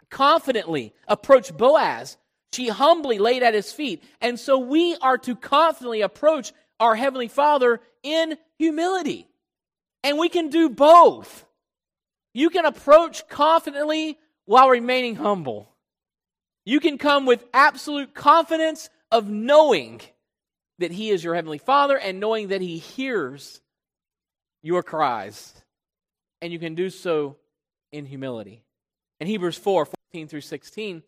confidently 0.09 0.93
approached 1.07 1.55
Boaz 1.55 2.17
She 2.51 2.67
humbly 2.67 3.19
laid 3.19 3.41
at 3.41 3.53
his 3.53 3.71
feet. 3.71 4.03
And 4.19 4.37
so 4.37 4.57
we 4.57 4.97
are 4.97 5.17
to 5.19 5.37
confidently 5.37 6.01
approach 6.01 6.51
our 6.77 6.95
Heavenly 6.95 7.29
Father 7.29 7.79
in 8.03 8.37
humility. 8.57 9.29
And 10.03 10.17
we 10.17 10.27
can 10.27 10.49
do 10.49 10.67
both. 10.67 11.45
You 12.39 12.49
can 12.49 12.63
approach 12.63 13.27
confidently 13.27 14.17
while 14.45 14.69
remaining 14.69 15.15
humble. 15.15 15.75
You 16.63 16.79
can 16.79 16.97
come 16.97 17.25
with 17.25 17.43
absolute 17.53 18.13
confidence 18.13 18.89
of 19.11 19.29
knowing 19.29 19.99
that 20.77 20.93
He 20.93 21.09
is 21.09 21.21
your 21.21 21.35
Heavenly 21.35 21.57
Father 21.57 21.97
and 21.97 22.21
knowing 22.21 22.47
that 22.47 22.61
He 22.61 22.77
hears 22.77 23.59
your 24.63 24.83
cries. 24.83 25.53
And 26.41 26.53
you 26.53 26.59
can 26.59 26.75
do 26.75 26.89
so 26.89 27.35
in 27.91 28.05
humility. 28.05 28.63
In 29.19 29.27
Hebrews 29.27 29.57
4 29.57 29.87
14 30.13 30.29
through 30.29 30.39
16, 30.39 31.03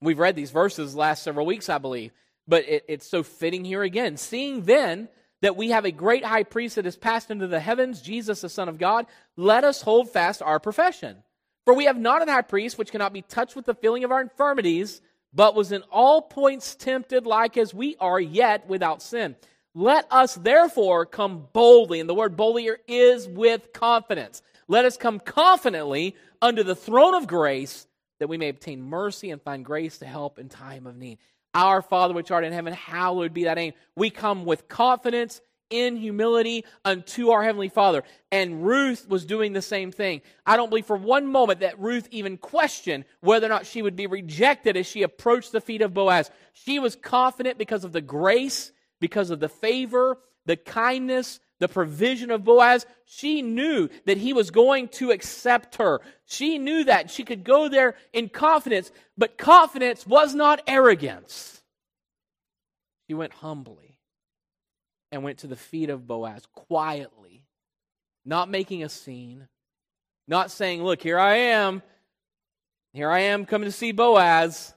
we've 0.00 0.18
read 0.18 0.36
these 0.36 0.52
verses 0.52 0.94
last 0.94 1.22
several 1.22 1.44
weeks, 1.44 1.68
I 1.68 1.76
believe, 1.76 2.12
but 2.48 2.66
it, 2.66 2.86
it's 2.88 3.06
so 3.06 3.22
fitting 3.22 3.66
here 3.66 3.82
again. 3.82 4.16
Seeing 4.16 4.62
then 4.62 5.10
that 5.42 5.56
we 5.56 5.70
have 5.70 5.84
a 5.84 5.92
great 5.92 6.24
high 6.24 6.44
priest 6.44 6.76
that 6.76 6.86
has 6.86 6.96
passed 6.96 7.30
into 7.30 7.46
the 7.46 7.60
heavens, 7.60 8.00
Jesus, 8.00 8.40
the 8.40 8.48
Son 8.48 8.68
of 8.68 8.78
God, 8.78 9.06
let 9.36 9.64
us 9.64 9.82
hold 9.82 10.10
fast 10.10 10.40
our 10.40 10.58
profession. 10.58 11.22
For 11.64 11.74
we 11.74 11.84
have 11.84 11.98
not 11.98 12.22
an 12.22 12.28
high 12.28 12.42
priest 12.42 12.78
which 12.78 12.90
cannot 12.90 13.12
be 13.12 13.22
touched 13.22 13.54
with 13.54 13.66
the 13.66 13.74
feeling 13.74 14.04
of 14.04 14.10
our 14.10 14.20
infirmities, 14.20 15.00
but 15.34 15.54
was 15.54 15.72
in 15.72 15.82
all 15.90 16.22
points 16.22 16.74
tempted 16.74 17.26
like 17.26 17.56
as 17.56 17.74
we 17.74 17.96
are, 18.00 18.20
yet 18.20 18.68
without 18.68 19.02
sin. 19.02 19.36
Let 19.74 20.06
us 20.10 20.34
therefore 20.34 21.06
come 21.06 21.48
boldly, 21.52 22.00
and 22.00 22.08
the 22.08 22.14
word 22.14 22.36
boldly 22.36 22.68
is 22.86 23.26
with 23.26 23.72
confidence. 23.72 24.42
Let 24.68 24.84
us 24.84 24.96
come 24.96 25.18
confidently 25.18 26.16
under 26.40 26.62
the 26.62 26.76
throne 26.76 27.14
of 27.14 27.26
grace 27.26 27.86
that 28.18 28.28
we 28.28 28.38
may 28.38 28.48
obtain 28.48 28.82
mercy 28.82 29.30
and 29.30 29.42
find 29.42 29.64
grace 29.64 29.98
to 29.98 30.06
help 30.06 30.38
in 30.38 30.48
time 30.48 30.86
of 30.86 30.96
need. 30.96 31.18
Our 31.54 31.82
Father 31.82 32.14
which 32.14 32.30
art 32.30 32.44
in 32.44 32.52
heaven, 32.52 32.72
hallowed 32.72 33.34
be 33.34 33.44
thy 33.44 33.54
name. 33.54 33.72
We 33.96 34.10
come 34.10 34.44
with 34.44 34.68
confidence 34.68 35.40
in 35.72 35.96
humility 35.96 36.64
unto 36.84 37.30
our 37.30 37.42
Heavenly 37.42 37.68
Father. 37.68 38.04
And 38.30 38.64
Ruth 38.64 39.08
was 39.08 39.24
doing 39.24 39.52
the 39.52 39.62
same 39.62 39.90
thing. 39.90 40.20
I 40.46 40.56
don't 40.56 40.68
believe 40.68 40.86
for 40.86 40.96
one 40.96 41.26
moment 41.26 41.60
that 41.60 41.80
Ruth 41.80 42.06
even 42.10 42.36
questioned 42.36 43.04
whether 43.20 43.46
or 43.46 43.48
not 43.48 43.66
she 43.66 43.82
would 43.82 43.96
be 43.96 44.06
rejected 44.06 44.76
as 44.76 44.86
she 44.86 45.02
approached 45.02 45.52
the 45.52 45.60
feet 45.60 45.82
of 45.82 45.94
Boaz. 45.94 46.30
She 46.52 46.78
was 46.78 46.94
confident 46.94 47.58
because 47.58 47.84
of 47.84 47.92
the 47.92 48.02
grace, 48.02 48.72
because 49.00 49.30
of 49.30 49.40
the 49.40 49.48
favor, 49.48 50.18
the 50.46 50.56
kindness, 50.56 51.40
the 51.62 51.68
provision 51.68 52.32
of 52.32 52.42
Boaz. 52.42 52.86
She 53.04 53.40
knew 53.40 53.88
that 54.04 54.16
he 54.16 54.32
was 54.32 54.50
going 54.50 54.88
to 54.88 55.12
accept 55.12 55.76
her. 55.76 56.00
She 56.26 56.58
knew 56.58 56.82
that. 56.84 57.08
She 57.08 57.22
could 57.22 57.44
go 57.44 57.68
there 57.68 57.94
in 58.12 58.30
confidence, 58.30 58.90
but 59.16 59.38
confidence 59.38 60.04
was 60.04 60.34
not 60.34 60.60
arrogance. 60.66 61.62
She 63.06 63.14
went 63.14 63.32
humbly 63.32 64.00
and 65.12 65.22
went 65.22 65.38
to 65.38 65.46
the 65.46 65.54
feet 65.54 65.88
of 65.88 66.04
Boaz 66.04 66.42
quietly, 66.52 67.44
not 68.24 68.50
making 68.50 68.82
a 68.82 68.88
scene, 68.88 69.46
not 70.26 70.50
saying, 70.50 70.82
Look, 70.82 71.00
here 71.00 71.18
I 71.18 71.36
am. 71.36 71.80
Here 72.92 73.08
I 73.08 73.20
am 73.20 73.46
coming 73.46 73.68
to 73.68 73.72
see 73.72 73.92
Boaz. 73.92 74.74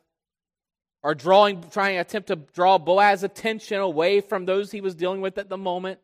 Or 1.02 1.16
drawing, 1.16 1.64
trying 1.72 1.96
to 1.96 2.02
attempt 2.02 2.28
to 2.28 2.36
draw 2.36 2.78
Boaz's 2.78 3.24
attention 3.24 3.80
away 3.80 4.22
from 4.22 4.46
those 4.46 4.72
he 4.72 4.82
was 4.82 4.94
dealing 4.94 5.22
with 5.22 5.40
at 5.40 5.50
the 5.50 5.58
moment. 5.58 6.00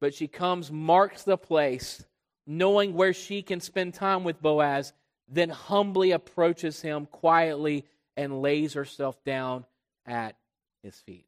But 0.00 0.14
she 0.14 0.28
comes, 0.28 0.72
marks 0.72 1.22
the 1.22 1.36
place, 1.36 2.04
knowing 2.46 2.94
where 2.94 3.12
she 3.12 3.42
can 3.42 3.60
spend 3.60 3.94
time 3.94 4.24
with 4.24 4.40
Boaz, 4.40 4.92
then 5.28 5.50
humbly 5.50 6.10
approaches 6.10 6.80
him 6.80 7.06
quietly 7.06 7.84
and 8.16 8.42
lays 8.42 8.72
herself 8.72 9.22
down 9.24 9.64
at 10.06 10.36
his 10.82 10.96
feet. 11.00 11.26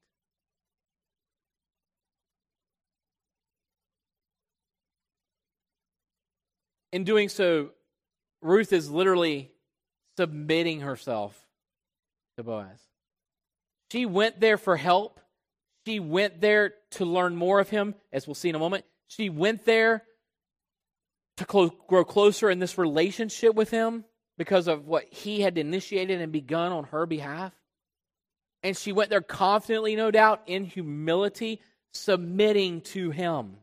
In 6.92 7.04
doing 7.04 7.28
so, 7.28 7.70
Ruth 8.42 8.72
is 8.72 8.90
literally 8.90 9.50
submitting 10.18 10.80
herself 10.80 11.38
to 12.36 12.42
Boaz. 12.42 12.80
She 13.90 14.04
went 14.04 14.40
there 14.40 14.58
for 14.58 14.76
help. 14.76 15.20
She 15.86 16.00
went 16.00 16.40
there 16.40 16.74
to 16.92 17.04
learn 17.04 17.34
more 17.36 17.60
of 17.60 17.68
him, 17.68 17.94
as 18.12 18.26
we'll 18.26 18.34
see 18.34 18.48
in 18.48 18.54
a 18.54 18.60
moment. 18.60 18.84
She 19.08 19.30
went 19.30 19.64
there 19.64 20.04
to 21.38 21.72
grow 21.88 22.04
closer 22.04 22.50
in 22.50 22.58
this 22.58 22.78
relationship 22.78 23.54
with 23.54 23.70
him 23.70 24.04
because 24.38 24.68
of 24.68 24.86
what 24.86 25.04
he 25.10 25.40
had 25.40 25.58
initiated 25.58 26.20
and 26.20 26.32
begun 26.32 26.72
on 26.72 26.84
her 26.84 27.06
behalf. 27.06 27.52
And 28.62 28.76
she 28.76 28.92
went 28.92 29.10
there 29.10 29.20
confidently, 29.20 29.96
no 29.96 30.10
doubt, 30.10 30.42
in 30.46 30.64
humility, 30.64 31.60
submitting 31.92 32.80
to 32.82 33.10
him. 33.10 33.56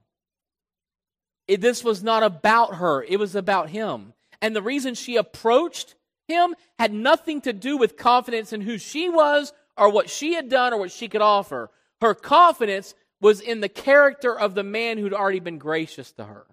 It, 1.48 1.62
this 1.62 1.84
was 1.84 2.04
not 2.04 2.22
about 2.22 2.76
her, 2.76 3.04
it 3.04 3.18
was 3.18 3.36
about 3.36 3.70
him. 3.70 4.14
And 4.42 4.56
the 4.56 4.62
reason 4.62 4.94
she 4.94 5.16
approached 5.16 5.96
him 6.28 6.56
had 6.78 6.94
nothing 6.94 7.42
to 7.42 7.54
do 7.54 7.78
with 7.78 7.98
confidence 7.98 8.54
in 8.54 8.62
who 8.62 8.78
she 8.78 9.10
was 9.10 9.52
or 9.76 9.90
what 9.90 10.10
she 10.10 10.34
had 10.34 10.50
done 10.50 10.74
or 10.74 10.80
what 10.80 10.92
she 10.92 11.08
could 11.08 11.22
offer. 11.22 11.72
Her 12.02 12.14
confidence 12.14 12.96
was 13.22 13.42
in 13.42 13.60
the 13.60 13.70
character 13.70 14.38
of 14.38 14.56
the 14.56 14.64
man 14.64 14.98
who'd 14.98 15.14
already 15.14 15.40
been 15.40 15.58
gracious 15.58 16.12
to 16.14 16.24
her. 16.24 16.46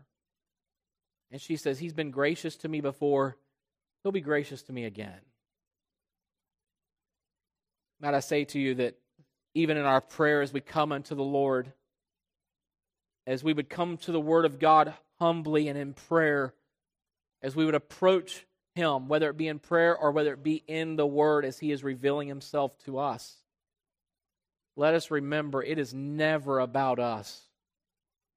And 1.31 1.41
she 1.41 1.57
says, 1.57 1.79
He's 1.79 1.93
been 1.93 2.11
gracious 2.11 2.57
to 2.57 2.69
me 2.69 2.81
before, 2.81 3.37
He'll 4.03 4.13
be 4.13 4.21
gracious 4.21 4.63
to 4.63 4.73
me 4.73 4.85
again. 4.85 5.21
Might 8.01 8.15
I 8.15 8.21
say 8.21 8.45
to 8.45 8.59
you 8.59 8.75
that 8.77 8.97
even 9.55 9.77
in 9.77 9.85
our 9.85 10.01
prayer 10.01 10.43
as 10.43 10.53
we 10.53 10.61
come 10.61 10.93
unto 10.93 11.15
the 11.15 11.25
Lord, 11.25 11.73
as 13.27 13.43
we 13.43 13.53
would 13.53 13.71
come 13.71 13.97
to 13.99 14.13
the 14.13 14.21
Word 14.21 14.45
of 14.45 14.59
God 14.59 14.93
humbly 15.19 15.69
and 15.69 15.79
in 15.79 15.95
prayer, 15.95 16.53
as 17.43 17.57
we 17.57 17.65
would 17.65 17.75
approach 17.75 18.45
Him, 18.75 19.09
whether 19.09 19.31
it 19.31 19.37
be 19.37 19.49
in 19.49 19.59
prayer 19.59 19.97
or 19.97 20.13
whether 20.13 20.33
it 20.35 20.43
be 20.43 20.63
in 20.67 20.97
the 20.97 21.07
Word 21.07 21.45
as 21.45 21.59
He 21.59 21.73
is 21.73 21.83
revealing 21.83 22.29
Himself 22.29 22.79
to 22.85 22.99
us. 22.99 23.37
Let 24.77 24.95
us 24.95 25.11
remember 25.11 25.63
it 25.63 25.79
is 25.79 25.95
never 25.95 26.61
about 26.61 26.99
us. 26.99 27.43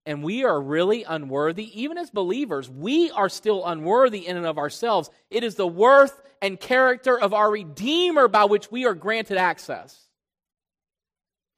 And 0.06 0.24
we 0.24 0.46
are 0.46 0.60
really 0.60 1.04
unworthy. 1.04 1.82
Even 1.82 1.98
as 1.98 2.10
believers, 2.10 2.70
we 2.70 3.12
are 3.12 3.30
still 3.30 3.66
unworthy 3.66 4.26
in 4.26 4.38
and 4.38 4.46
of 4.46 4.58
ourselves. 4.58 5.10
It 5.30 5.44
is 5.44 5.56
the 5.56 5.68
worth 5.68 6.20
and 6.42 6.60
character 6.60 7.20
of 7.20 7.34
our 7.34 7.52
Redeemer 7.52 8.28
by 8.28 8.46
which 8.46 8.72
we 8.72 8.86
are 8.86 8.94
granted 8.94 9.38
access. 9.38 10.08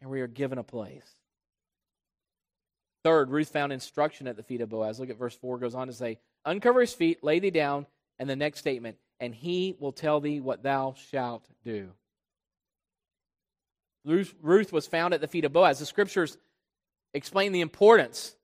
And 0.02 0.10
we 0.10 0.22
are 0.22 0.28
given 0.28 0.58
a 0.58 0.64
place. 0.64 1.06
Third, 3.04 3.30
Ruth 3.30 3.50
found 3.50 3.72
instruction 3.72 4.28
at 4.28 4.36
the 4.36 4.44
feet 4.44 4.62
of 4.62 4.70
Boaz. 4.70 5.00
Look 5.00 5.10
at 5.10 5.18
verse 5.18 5.36
4 5.36 5.60
goes 5.60 5.76
on 5.76 5.88
to 5.88 5.94
say, 5.94 6.20
Uncover 6.44 6.82
his 6.82 6.94
feet, 6.94 7.24
lay 7.24 7.40
thee 7.40 7.52
down, 7.52 7.86
and 8.20 8.30
the 8.30 8.36
next 8.36 8.60
statement, 8.60 8.98
and 9.20 9.34
he 9.34 9.76
will 9.80 9.92
tell 9.92 10.20
thee 10.20 10.40
what 10.40 10.64
thou 10.64 10.96
shalt 11.10 11.48
do. 11.64 11.92
Ruth, 14.06 14.34
Ruth 14.42 14.74
was 14.74 14.88
found 14.88 15.14
at 15.14 15.22
the 15.22 15.28
feet 15.28 15.46
of 15.46 15.54
Boaz. 15.54 15.80
The 15.80 15.86
scriptures 15.86 16.38
explain 17.14 17.52
the 17.52 17.62
importance 17.62 18.36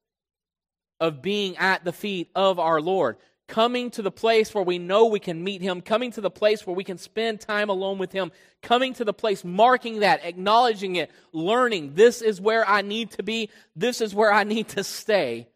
of 0.99 1.21
being 1.21 1.57
at 1.57 1.83
the 1.83 1.93
feet 1.93 2.29
of 2.35 2.59
our 2.59 2.81
Lord 2.81 3.17
coming 3.47 3.89
to 3.91 4.01
the 4.01 4.11
place 4.11 4.53
where 4.53 4.63
we 4.63 4.77
know 4.77 5.05
we 5.05 5.19
can 5.19 5.43
meet 5.43 5.61
Him, 5.61 5.81
coming 5.81 6.11
to 6.11 6.21
the 6.21 6.29
place 6.29 6.67
where 6.67 6.75
we 6.75 6.83
can 6.83 6.97
spend 6.97 7.39
time 7.39 7.69
alone 7.69 7.97
with 7.97 8.11
Him, 8.11 8.31
coming 8.61 8.93
to 8.95 9.05
the 9.05 9.13
place, 9.13 9.43
marking 9.43 10.01
that, 10.01 10.23
acknowledging 10.23 10.97
it, 10.97 11.11
learning 11.31 11.93
this 11.93 12.21
is 12.21 12.41
where 12.41 12.67
I 12.67 12.81
need 12.81 13.11
to 13.11 13.23
be, 13.23 13.49
this 13.75 14.01
is 14.01 14.13
where 14.13 14.31
I 14.31 14.43
need 14.43 14.69
to 14.69 14.83
stay. 14.83 15.47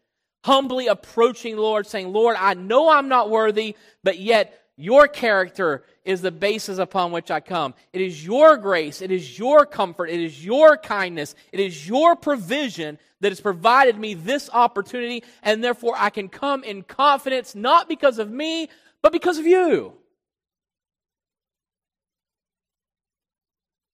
Humbly 0.44 0.88
approaching 0.88 1.54
the 1.54 1.62
Lord, 1.62 1.86
saying, 1.86 2.12
Lord, 2.12 2.36
I 2.38 2.54
know 2.54 2.88
I'm 2.88 3.08
not 3.08 3.30
worthy, 3.30 3.76
but 4.02 4.18
yet 4.18 4.58
your 4.76 5.06
character 5.06 5.84
is 6.04 6.22
the 6.22 6.30
basis 6.30 6.78
upon 6.78 7.12
which 7.12 7.30
I 7.30 7.40
come. 7.40 7.74
It 7.92 8.00
is 8.00 8.24
your 8.24 8.56
grace, 8.56 9.02
it 9.02 9.10
is 9.10 9.38
your 9.38 9.66
comfort, 9.66 10.06
it 10.06 10.20
is 10.20 10.44
your 10.44 10.76
kindness, 10.76 11.34
it 11.52 11.60
is 11.60 11.86
your 11.86 12.16
provision 12.16 12.98
that 13.20 13.30
has 13.30 13.40
provided 13.40 13.98
me 13.98 14.14
this 14.14 14.50
opportunity, 14.52 15.22
and 15.42 15.62
therefore 15.62 15.94
I 15.96 16.10
can 16.10 16.28
come 16.28 16.64
in 16.64 16.82
confidence, 16.82 17.54
not 17.54 17.88
because 17.88 18.18
of 18.18 18.30
me, 18.30 18.68
but 19.02 19.12
because 19.12 19.38
of 19.38 19.46
you. 19.46 19.92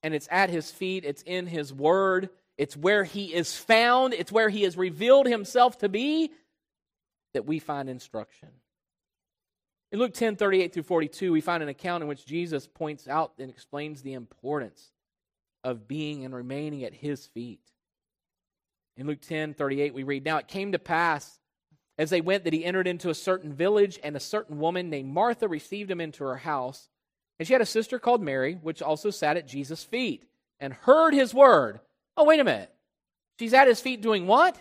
And 0.03 0.15
it's 0.15 0.29
at 0.31 0.49
his 0.49 0.71
feet, 0.71 1.05
it's 1.05 1.23
in 1.23 1.47
his 1.47 1.75
word, 1.75 2.31
it's 2.57 2.77
where 2.77 3.05
he 3.05 3.35
is 3.35 3.57
found, 3.57 4.15
it's 4.15 4.33
where 4.33 4.49
he 4.49 4.63
has 4.63 4.77
revealed 4.77 5.27
himself 5.27 5.79
to 5.79 5.89
be 5.89 6.31
that 7.35 7.47
we 7.47 7.59
find 7.59 7.91
instruction. 7.91 8.49
In 9.91 9.99
Luke 9.99 10.13
10 10.15 10.37
38 10.37 10.73
through 10.73 10.83
42, 10.83 11.33
we 11.33 11.41
find 11.41 11.63
an 11.63 11.69
account 11.69 12.03
in 12.03 12.09
which 12.09 12.27
Jesus 12.27 12.67
points 12.67 13.09
out 13.09 13.33
and 13.39 13.51
explains 13.51 14.03
the 14.03 14.13
importance 14.13 14.91
of 15.65 15.89
being 15.89 16.25
and 16.25 16.35
remaining 16.35 16.85
at 16.85 16.95
his 16.95 17.27
feet. 17.27 17.61
In 18.97 19.07
Luke 19.07 19.21
10 19.23 19.55
38, 19.55 19.95
we 19.95 20.03
read, 20.03 20.25
Now 20.25 20.39
it 20.39 20.49
came 20.49 20.73
to 20.73 20.79
pass 20.79 21.39
as 21.97 22.11
they 22.11 22.21
went 22.21 22.45
that 22.45 22.53
he 22.53 22.65
entered 22.65 22.87
into 22.87 23.11
a 23.11 23.15
certain 23.15 23.53
village, 23.53 23.99
and 24.05 24.15
a 24.15 24.21
certain 24.21 24.59
woman 24.59 24.89
named 24.89 25.13
Martha 25.13 25.49
received 25.49 25.91
him 25.91 26.01
into 26.01 26.23
her 26.25 26.37
house. 26.37 26.89
And 27.39 27.47
she 27.47 27.55
had 27.55 27.63
a 27.63 27.67
sister 27.67 27.99
called 27.99 28.23
Mary, 28.23 28.59
which 28.63 28.83
also 28.83 29.11
sat 29.11 29.37
at 29.37 29.49
Jesus' 29.49 29.85
feet 29.85 30.25
and 30.61 30.73
heard 30.73 31.15
his 31.15 31.35
word. 31.35 31.81
Oh, 32.17 32.25
wait 32.25 32.41
a 32.41 32.45
minute. 32.45 32.73
She's 33.39 33.55
at 33.55 33.69
his 33.69 33.81
feet 33.81 34.01
doing 34.01 34.27
what? 34.27 34.61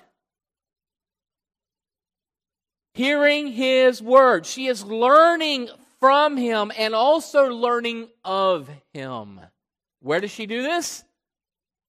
Hearing 2.98 3.46
his 3.46 4.02
word. 4.02 4.48
She 4.48 4.66
is 4.66 4.84
learning 4.84 5.70
from 6.00 6.36
him 6.36 6.72
and 6.76 6.96
also 6.96 7.48
learning 7.48 8.08
of 8.26 8.68
him. 8.92 9.40
Where 10.02 10.20
does 10.20 10.32
she 10.32 10.48
do 10.48 10.64
this? 10.64 11.04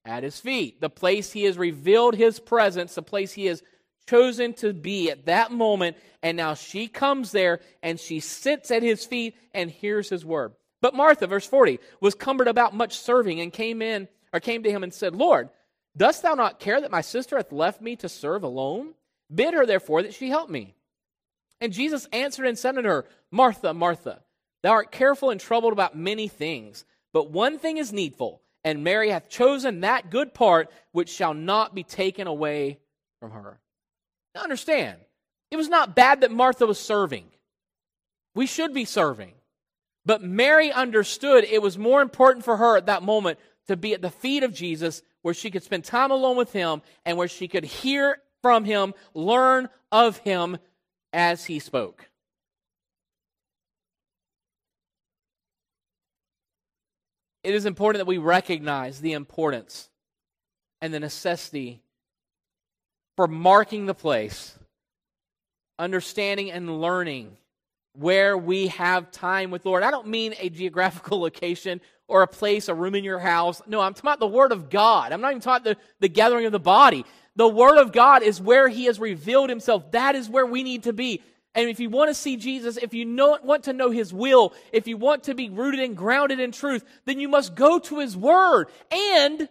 At 0.04 0.22
his 0.22 0.38
feet. 0.38 0.82
The 0.82 0.90
place 0.90 1.32
he 1.32 1.44
has 1.44 1.56
revealed 1.56 2.14
his 2.14 2.38
presence, 2.38 2.94
the 2.94 3.00
place 3.00 3.32
he 3.32 3.46
has 3.46 3.62
chosen 4.06 4.52
to 4.56 4.74
be 4.74 5.10
at 5.10 5.24
that 5.24 5.50
moment. 5.50 5.96
And 6.22 6.36
now 6.36 6.52
she 6.52 6.88
comes 6.88 7.32
there 7.32 7.60
and 7.82 7.98
she 7.98 8.20
sits 8.20 8.70
at 8.70 8.82
his 8.82 9.06
feet 9.06 9.34
and 9.54 9.70
hears 9.70 10.10
his 10.10 10.26
word. 10.26 10.52
But 10.82 10.94
Martha, 10.94 11.26
verse 11.26 11.46
40, 11.46 11.78
was 12.02 12.14
cumbered 12.14 12.48
about 12.48 12.74
much 12.74 12.98
serving 12.98 13.40
and 13.40 13.50
came 13.50 13.80
in 13.80 14.08
or 14.34 14.40
came 14.40 14.62
to 14.62 14.70
him 14.70 14.82
and 14.82 14.92
said, 14.92 15.16
Lord, 15.16 15.48
dost 15.96 16.22
thou 16.22 16.34
not 16.34 16.60
care 16.60 16.82
that 16.82 16.90
my 16.90 17.00
sister 17.00 17.38
hath 17.38 17.50
left 17.50 17.80
me 17.80 17.96
to 17.96 18.10
serve 18.10 18.42
alone? 18.42 18.92
Bid 19.34 19.54
her 19.54 19.64
therefore 19.64 20.02
that 20.02 20.12
she 20.12 20.28
help 20.28 20.50
me. 20.50 20.74
And 21.60 21.72
Jesus 21.72 22.06
answered 22.12 22.46
and 22.46 22.58
said 22.58 22.76
unto 22.76 22.88
her, 22.88 23.04
Martha, 23.30 23.74
Martha, 23.74 24.22
thou 24.62 24.72
art 24.72 24.92
careful 24.92 25.30
and 25.30 25.40
troubled 25.40 25.72
about 25.72 25.96
many 25.96 26.28
things, 26.28 26.84
but 27.12 27.30
one 27.30 27.58
thing 27.58 27.78
is 27.78 27.92
needful, 27.92 28.42
and 28.64 28.84
Mary 28.84 29.10
hath 29.10 29.28
chosen 29.28 29.80
that 29.80 30.10
good 30.10 30.34
part 30.34 30.70
which 30.92 31.08
shall 31.08 31.34
not 31.34 31.74
be 31.74 31.82
taken 31.82 32.26
away 32.26 32.78
from 33.20 33.32
her. 33.32 33.60
Now 34.34 34.42
understand, 34.42 34.98
it 35.50 35.56
was 35.56 35.68
not 35.68 35.96
bad 35.96 36.20
that 36.20 36.30
Martha 36.30 36.66
was 36.66 36.78
serving. 36.78 37.24
We 38.34 38.46
should 38.46 38.72
be 38.72 38.84
serving. 38.84 39.32
But 40.04 40.22
Mary 40.22 40.72
understood 40.72 41.44
it 41.44 41.60
was 41.60 41.76
more 41.76 42.00
important 42.00 42.44
for 42.44 42.56
her 42.56 42.76
at 42.76 42.86
that 42.86 43.02
moment 43.02 43.38
to 43.66 43.76
be 43.76 43.94
at 43.94 44.02
the 44.02 44.10
feet 44.10 44.42
of 44.42 44.54
Jesus 44.54 45.02
where 45.22 45.34
she 45.34 45.50
could 45.50 45.62
spend 45.62 45.84
time 45.84 46.10
alone 46.10 46.36
with 46.36 46.52
him 46.52 46.82
and 47.04 47.18
where 47.18 47.28
she 47.28 47.48
could 47.48 47.64
hear 47.64 48.18
from 48.40 48.64
him, 48.64 48.94
learn 49.12 49.68
of 49.90 50.18
him 50.18 50.58
as 51.12 51.44
he 51.44 51.58
spoke. 51.58 52.08
It 57.44 57.54
is 57.54 57.66
important 57.66 58.00
that 58.00 58.06
we 58.06 58.18
recognize 58.18 59.00
the 59.00 59.12
importance 59.12 59.88
and 60.80 60.92
the 60.92 61.00
necessity 61.00 61.80
for 63.16 63.26
marking 63.26 63.86
the 63.86 63.94
place, 63.94 64.58
understanding 65.78 66.50
and 66.50 66.80
learning 66.80 67.36
where 67.94 68.36
we 68.38 68.68
have 68.68 69.10
time 69.10 69.50
with 69.50 69.66
Lord. 69.66 69.82
I 69.82 69.90
don't 69.90 70.06
mean 70.06 70.34
a 70.38 70.48
geographical 70.48 71.20
location 71.22 71.80
or 72.06 72.22
a 72.22 72.26
place, 72.26 72.68
a 72.68 72.74
room 72.74 72.94
in 72.94 73.04
your 73.04 73.18
house. 73.18 73.60
No, 73.66 73.80
I'm 73.80 73.92
talking 73.94 74.08
about 74.08 74.20
the 74.20 74.26
Word 74.26 74.52
of 74.52 74.70
God. 74.70 75.12
I'm 75.12 75.20
not 75.20 75.30
even 75.30 75.40
talking 75.40 75.66
about 75.70 75.78
the, 75.78 75.84
the 76.00 76.08
gathering 76.08 76.46
of 76.46 76.52
the 76.52 76.60
body. 76.60 77.04
The 77.38 77.46
Word 77.46 77.78
of 77.78 77.92
God 77.92 78.24
is 78.24 78.40
where 78.40 78.66
He 78.66 78.86
has 78.86 78.98
revealed 78.98 79.48
Himself. 79.48 79.92
That 79.92 80.16
is 80.16 80.28
where 80.28 80.44
we 80.44 80.64
need 80.64 80.82
to 80.82 80.92
be. 80.92 81.22
And 81.54 81.70
if 81.70 81.78
you 81.78 81.88
want 81.88 82.10
to 82.10 82.14
see 82.14 82.36
Jesus, 82.36 82.76
if 82.76 82.92
you 82.94 83.04
know, 83.04 83.38
want 83.44 83.64
to 83.64 83.72
know 83.72 83.90
His 83.90 84.12
will, 84.12 84.52
if 84.72 84.88
you 84.88 84.96
want 84.96 85.22
to 85.24 85.34
be 85.34 85.48
rooted 85.48 85.78
and 85.78 85.96
grounded 85.96 86.40
in 86.40 86.50
truth, 86.50 86.84
then 87.04 87.20
you 87.20 87.28
must 87.28 87.54
go 87.54 87.78
to 87.78 88.00
His 88.00 88.16
Word 88.16 88.66
and 88.90 89.48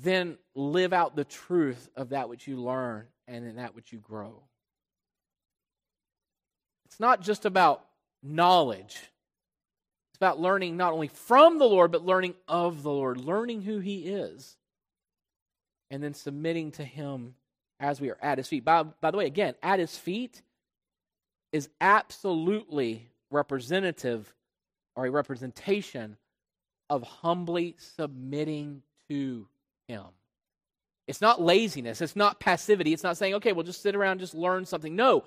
then 0.00 0.38
live 0.54 0.92
out 0.92 1.16
the 1.16 1.24
truth 1.24 1.90
of 1.96 2.10
that 2.10 2.28
which 2.28 2.46
you 2.46 2.56
learn 2.56 3.08
and 3.26 3.44
in 3.44 3.56
that 3.56 3.74
which 3.74 3.92
you 3.92 3.98
grow. 3.98 4.40
It's 6.86 7.00
not 7.00 7.20
just 7.20 7.46
about 7.46 7.84
knowledge. 8.22 8.96
It's 10.10 10.18
about 10.18 10.38
learning 10.38 10.76
not 10.76 10.92
only 10.92 11.08
from 11.08 11.58
the 11.58 11.66
Lord, 11.66 11.90
but 11.90 12.06
learning 12.06 12.34
of 12.46 12.84
the 12.84 12.92
Lord, 12.92 13.18
learning 13.18 13.62
who 13.62 13.80
He 13.80 14.06
is, 14.06 14.56
and 15.90 16.02
then 16.02 16.14
submitting 16.14 16.72
to 16.72 16.84
Him 16.84 17.34
as 17.80 18.00
we 18.00 18.10
are 18.10 18.18
at 18.20 18.38
His 18.38 18.48
feet. 18.48 18.64
By, 18.64 18.82
by 18.82 19.10
the 19.10 19.16
way, 19.18 19.26
again, 19.26 19.54
at 19.62 19.78
His 19.78 19.96
feet 19.96 20.42
is 21.52 21.68
absolutely 21.80 23.08
representative 23.30 24.32
or 24.96 25.06
a 25.06 25.10
representation 25.10 26.16
of 26.90 27.02
humbly 27.02 27.76
submitting 27.78 28.82
to 29.08 29.46
Him. 29.86 30.04
It's 31.06 31.20
not 31.20 31.40
laziness. 31.40 32.02
It's 32.02 32.16
not 32.16 32.38
passivity. 32.38 32.92
It's 32.92 33.02
not 33.02 33.16
saying, 33.16 33.34
okay, 33.34 33.52
we'll 33.52 33.64
just 33.64 33.82
sit 33.82 33.96
around 33.96 34.20
just 34.20 34.34
learn 34.34 34.66
something. 34.66 34.94
No, 34.94 35.24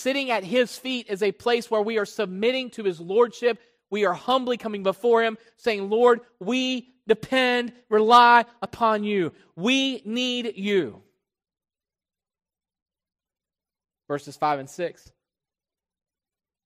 Sitting 0.00 0.30
at 0.30 0.44
his 0.44 0.78
feet 0.78 1.08
is 1.10 1.22
a 1.22 1.30
place 1.30 1.70
where 1.70 1.82
we 1.82 1.98
are 1.98 2.06
submitting 2.06 2.70
to 2.70 2.84
his 2.84 2.98
lordship. 3.00 3.60
We 3.90 4.06
are 4.06 4.14
humbly 4.14 4.56
coming 4.56 4.82
before 4.82 5.22
him, 5.22 5.36
saying, 5.58 5.90
Lord, 5.90 6.20
we 6.38 6.88
depend, 7.10 7.72
rely 7.88 8.44
upon 8.62 9.02
you. 9.02 9.32
We 9.56 10.00
need 10.04 10.54
you. 10.56 11.02
Verses 14.08 14.36
5 14.36 14.60
and 14.60 14.70
6 14.70 15.12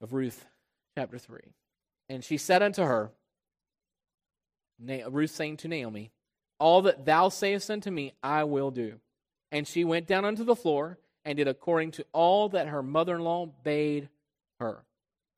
of 0.03 0.13
Ruth 0.13 0.45
chapter 0.97 1.19
3. 1.19 1.41
And 2.11 2.23
she 2.23 2.37
said 2.37 2.63
unto 2.63 2.83
her, 2.83 3.11
Ruth 4.79 5.31
saying 5.31 5.57
to 5.59 5.69
Naomi, 5.69 6.11
All 6.61 6.83
that 6.83 7.07
thou 7.07 7.31
sayest 7.31 7.71
unto 7.71 7.91
me, 7.91 8.13
I 8.23 8.45
will 8.45 8.71
do. 8.71 9.01
And 9.51 9.67
she 9.67 9.85
went 9.85 10.07
down 10.07 10.27
unto 10.27 10.45
the 10.45 10.57
floor 10.57 10.99
and 11.25 11.39
did 11.39 11.49
according 11.49 11.93
to 11.93 12.05
all 12.13 12.51
that 12.51 12.69
her 12.69 12.83
mother 12.83 13.17
in 13.17 13.23
law 13.23 13.47
bade 13.47 14.11
her. 14.61 14.85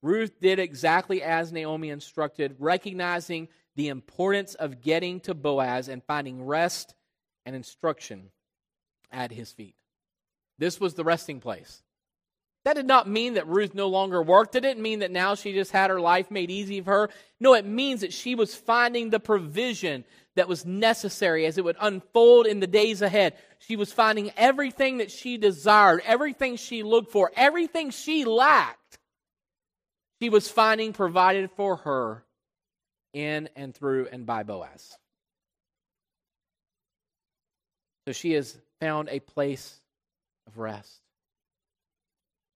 Ruth 0.03 0.41
did 0.41 0.59
exactly 0.59 1.23
as 1.23 1.53
Naomi 1.53 1.91
instructed, 1.91 2.57
recognizing 2.59 3.49
the 3.77 3.89
importance 3.89 4.55
of 4.55 4.81
getting 4.81 5.21
to 5.21 5.35
Boaz 5.35 5.89
and 5.89 6.03
finding 6.03 6.45
rest 6.45 6.95
and 7.45 7.55
instruction 7.55 8.31
at 9.13 9.31
his 9.31 9.53
feet. 9.53 9.77
This 10.59 10.81
was 10.81 10.95
the 10.95 11.05
resting 11.05 11.41
place. 11.41 11.83
That 12.65 12.75
did 12.75 12.87
not 12.87 13.09
mean 13.09 13.35
that 13.35 13.47
Ruth 13.47 13.75
no 13.75 13.87
longer 13.87 14.21
worked. 14.21 14.57
It 14.57 14.63
didn't 14.63 14.83
mean 14.83 14.99
that 14.99 15.13
now 15.13 15.37
she 15.37 15.53
just 15.53 15.71
had 15.71 15.89
her 15.89 16.01
life 16.01 16.33
made 16.33 16.51
easy 16.51 16.81
for 16.81 16.91
her. 16.91 17.11
No, 17.39 17.55
it 17.55 17.65
means 17.65 18.01
that 18.01 18.13
she 18.13 18.35
was 18.35 18.57
finding 18.57 19.11
the 19.11 19.21
provision 19.21 20.05
that 20.35 20.49
was 20.49 20.67
necessary 20.67 21.47
as 21.47 21.59
it 21.59 21.65
would 21.65 21.77
unfold 21.81 22.47
in 22.47 22.59
the 22.59 22.67
days 22.67 23.03
ahead. 23.03 23.35
She 23.61 23.77
was 23.77 23.93
finding 23.93 24.33
everything 24.37 24.99
that 24.99 25.13
she 25.13 25.37
desired, 25.37 26.03
everything 26.05 26.57
she 26.57 26.83
looked 26.83 27.13
for, 27.13 27.31
everything 27.37 27.91
she 27.91 28.25
lacked. 28.25 28.99
She 30.21 30.29
was 30.29 30.49
finding 30.49 30.93
provided 30.93 31.51
for 31.53 31.77
her 31.77 32.26
in 33.17 33.49
and 33.57 33.75
through 33.75 34.09
and 34.13 34.27
by 34.27 34.43
Boaz. 34.43 34.97
So 38.07 38.13
she 38.13 38.33
has 38.33 38.57
found 38.81 39.09
a 39.09 39.21
place 39.21 39.81
of 40.47 40.59
rest. 40.59 41.01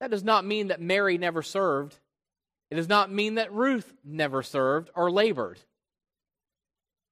That 0.00 0.10
does 0.10 0.22
not 0.22 0.44
mean 0.44 0.68
that 0.68 0.80
Mary 0.80 1.18
never 1.18 1.42
served. 1.42 1.98
It 2.70 2.76
does 2.76 2.88
not 2.88 3.10
mean 3.10 3.34
that 3.34 3.52
Ruth 3.52 3.92
never 4.04 4.42
served 4.42 4.90
or 4.94 5.10
labored 5.10 5.58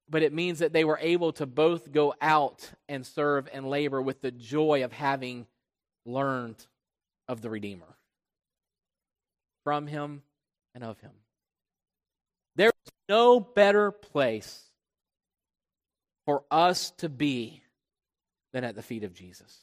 but 0.09 0.23
it 0.23 0.33
means 0.33 0.59
that 0.59 0.73
they 0.73 0.83
were 0.83 0.97
able 1.01 1.31
to 1.33 1.45
both 1.45 1.91
go 1.91 2.13
out 2.19 2.69
and 2.87 3.05
serve 3.05 3.47
and 3.53 3.69
labor 3.69 4.01
with 4.01 4.21
the 4.21 4.31
joy 4.31 4.83
of 4.83 4.91
having 4.91 5.45
learned 6.05 6.55
of 7.27 7.41
the 7.41 7.49
Redeemer 7.49 7.97
from 9.63 9.85
him 9.87 10.23
and 10.73 10.83
of 10.83 10.99
him. 10.99 11.11
No 13.07 13.39
better 13.39 13.91
place 13.91 14.63
for 16.25 16.43
us 16.51 16.91
to 16.97 17.09
be 17.09 17.63
than 18.53 18.63
at 18.63 18.75
the 18.75 18.83
feet 18.83 19.03
of 19.03 19.13
Jesus. 19.13 19.59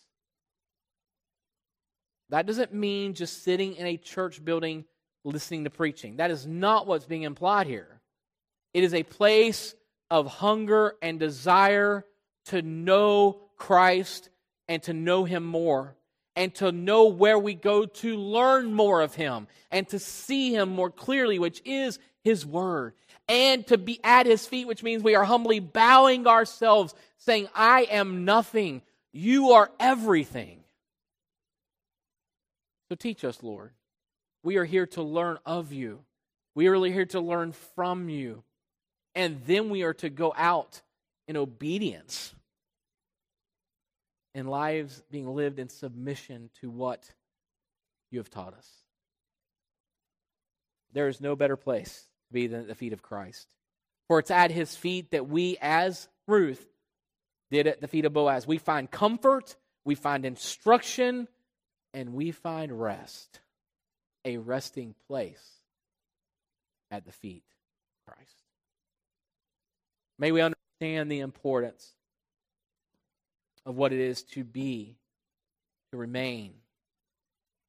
That 2.30 2.46
doesn't 2.46 2.74
mean 2.74 3.14
just 3.14 3.44
sitting 3.44 3.76
in 3.76 3.86
a 3.86 3.96
church 3.96 4.44
building 4.44 4.84
listening 5.24 5.64
to 5.64 5.70
preaching. 5.70 6.16
That 6.16 6.30
is 6.30 6.46
not 6.46 6.86
what's 6.86 7.06
being 7.06 7.22
implied 7.22 7.66
here. 7.66 8.00
It 8.72 8.84
is 8.84 8.94
a 8.94 9.02
place 9.02 9.74
of 10.10 10.26
hunger 10.26 10.94
and 11.02 11.18
desire 11.18 12.04
to 12.46 12.62
know 12.62 13.40
Christ 13.56 14.28
and 14.68 14.82
to 14.84 14.92
know 14.92 15.24
Him 15.24 15.44
more 15.44 15.96
and 16.36 16.54
to 16.56 16.70
know 16.70 17.06
where 17.06 17.38
we 17.38 17.54
go 17.54 17.86
to 17.86 18.16
learn 18.16 18.72
more 18.72 19.00
of 19.00 19.14
Him 19.14 19.48
and 19.70 19.88
to 19.88 19.98
see 19.98 20.54
Him 20.54 20.68
more 20.68 20.90
clearly, 20.90 21.38
which 21.38 21.62
is 21.64 21.98
His 22.22 22.44
Word, 22.44 22.94
and 23.28 23.66
to 23.68 23.78
be 23.78 24.00
at 24.04 24.26
His 24.26 24.46
feet, 24.46 24.66
which 24.66 24.82
means 24.82 25.02
we 25.02 25.14
are 25.14 25.24
humbly 25.24 25.60
bowing 25.60 26.26
ourselves, 26.26 26.94
saying, 27.18 27.48
I 27.54 27.82
am 27.82 28.24
nothing, 28.24 28.82
you 29.12 29.52
are 29.52 29.70
everything. 29.80 30.60
So 32.88 32.94
teach 32.94 33.24
us, 33.24 33.42
Lord. 33.42 33.72
We 34.42 34.58
are 34.58 34.64
here 34.64 34.86
to 34.86 35.02
learn 35.02 35.38
of 35.44 35.72
you. 35.72 36.00
We 36.54 36.68
are 36.68 36.84
here 36.84 37.06
to 37.06 37.20
learn 37.20 37.52
from 37.52 38.08
you 38.08 38.44
and 39.16 39.40
then 39.46 39.70
we 39.70 39.82
are 39.82 39.94
to 39.94 40.10
go 40.10 40.32
out 40.36 40.82
in 41.26 41.38
obedience 41.38 42.34
and 44.34 44.48
lives 44.48 45.02
being 45.10 45.34
lived 45.34 45.58
in 45.58 45.70
submission 45.70 46.50
to 46.60 46.70
what 46.70 47.10
you 48.10 48.18
have 48.18 48.28
taught 48.28 48.52
us. 48.52 48.70
There 50.92 51.08
is 51.08 51.18
no 51.18 51.34
better 51.34 51.56
place 51.56 52.04
be 52.32 52.46
the, 52.46 52.62
the 52.62 52.74
feet 52.74 52.92
of 52.92 53.02
Christ. 53.02 53.46
For 54.08 54.18
it's 54.18 54.30
at 54.30 54.50
his 54.50 54.76
feet 54.76 55.10
that 55.10 55.28
we, 55.28 55.58
as 55.60 56.08
Ruth, 56.28 56.64
did 57.50 57.66
at 57.66 57.80
the 57.80 57.88
feet 57.88 58.04
of 58.04 58.12
Boaz. 58.12 58.46
We 58.46 58.58
find 58.58 58.90
comfort, 58.90 59.56
we 59.84 59.94
find 59.94 60.24
instruction, 60.24 61.28
and 61.94 62.14
we 62.14 62.30
find 62.30 62.80
rest. 62.80 63.40
A 64.24 64.38
resting 64.38 64.94
place 65.06 65.44
at 66.90 67.04
the 67.04 67.12
feet 67.12 67.44
of 68.08 68.14
Christ. 68.14 68.42
May 70.18 70.32
we 70.32 70.40
understand 70.40 71.10
the 71.10 71.20
importance 71.20 71.92
of 73.64 73.76
what 73.76 73.92
it 73.92 74.00
is 74.00 74.22
to 74.22 74.44
be, 74.44 74.96
to 75.92 75.98
remain 75.98 76.54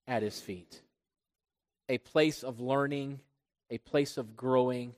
at 0.07 0.23
his 0.23 0.39
feet. 0.39 0.81
A 1.89 1.97
place 1.97 2.43
of 2.43 2.59
learning, 2.59 3.19
a 3.69 3.77
place 3.79 4.17
of 4.17 4.35
growing, 4.35 4.93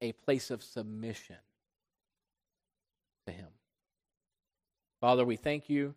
a 0.00 0.12
place 0.12 0.50
of 0.50 0.62
submission 0.62 1.36
to 3.26 3.32
him. 3.32 3.48
Father, 5.00 5.24
we 5.24 5.36
thank 5.36 5.68
you 5.68 5.94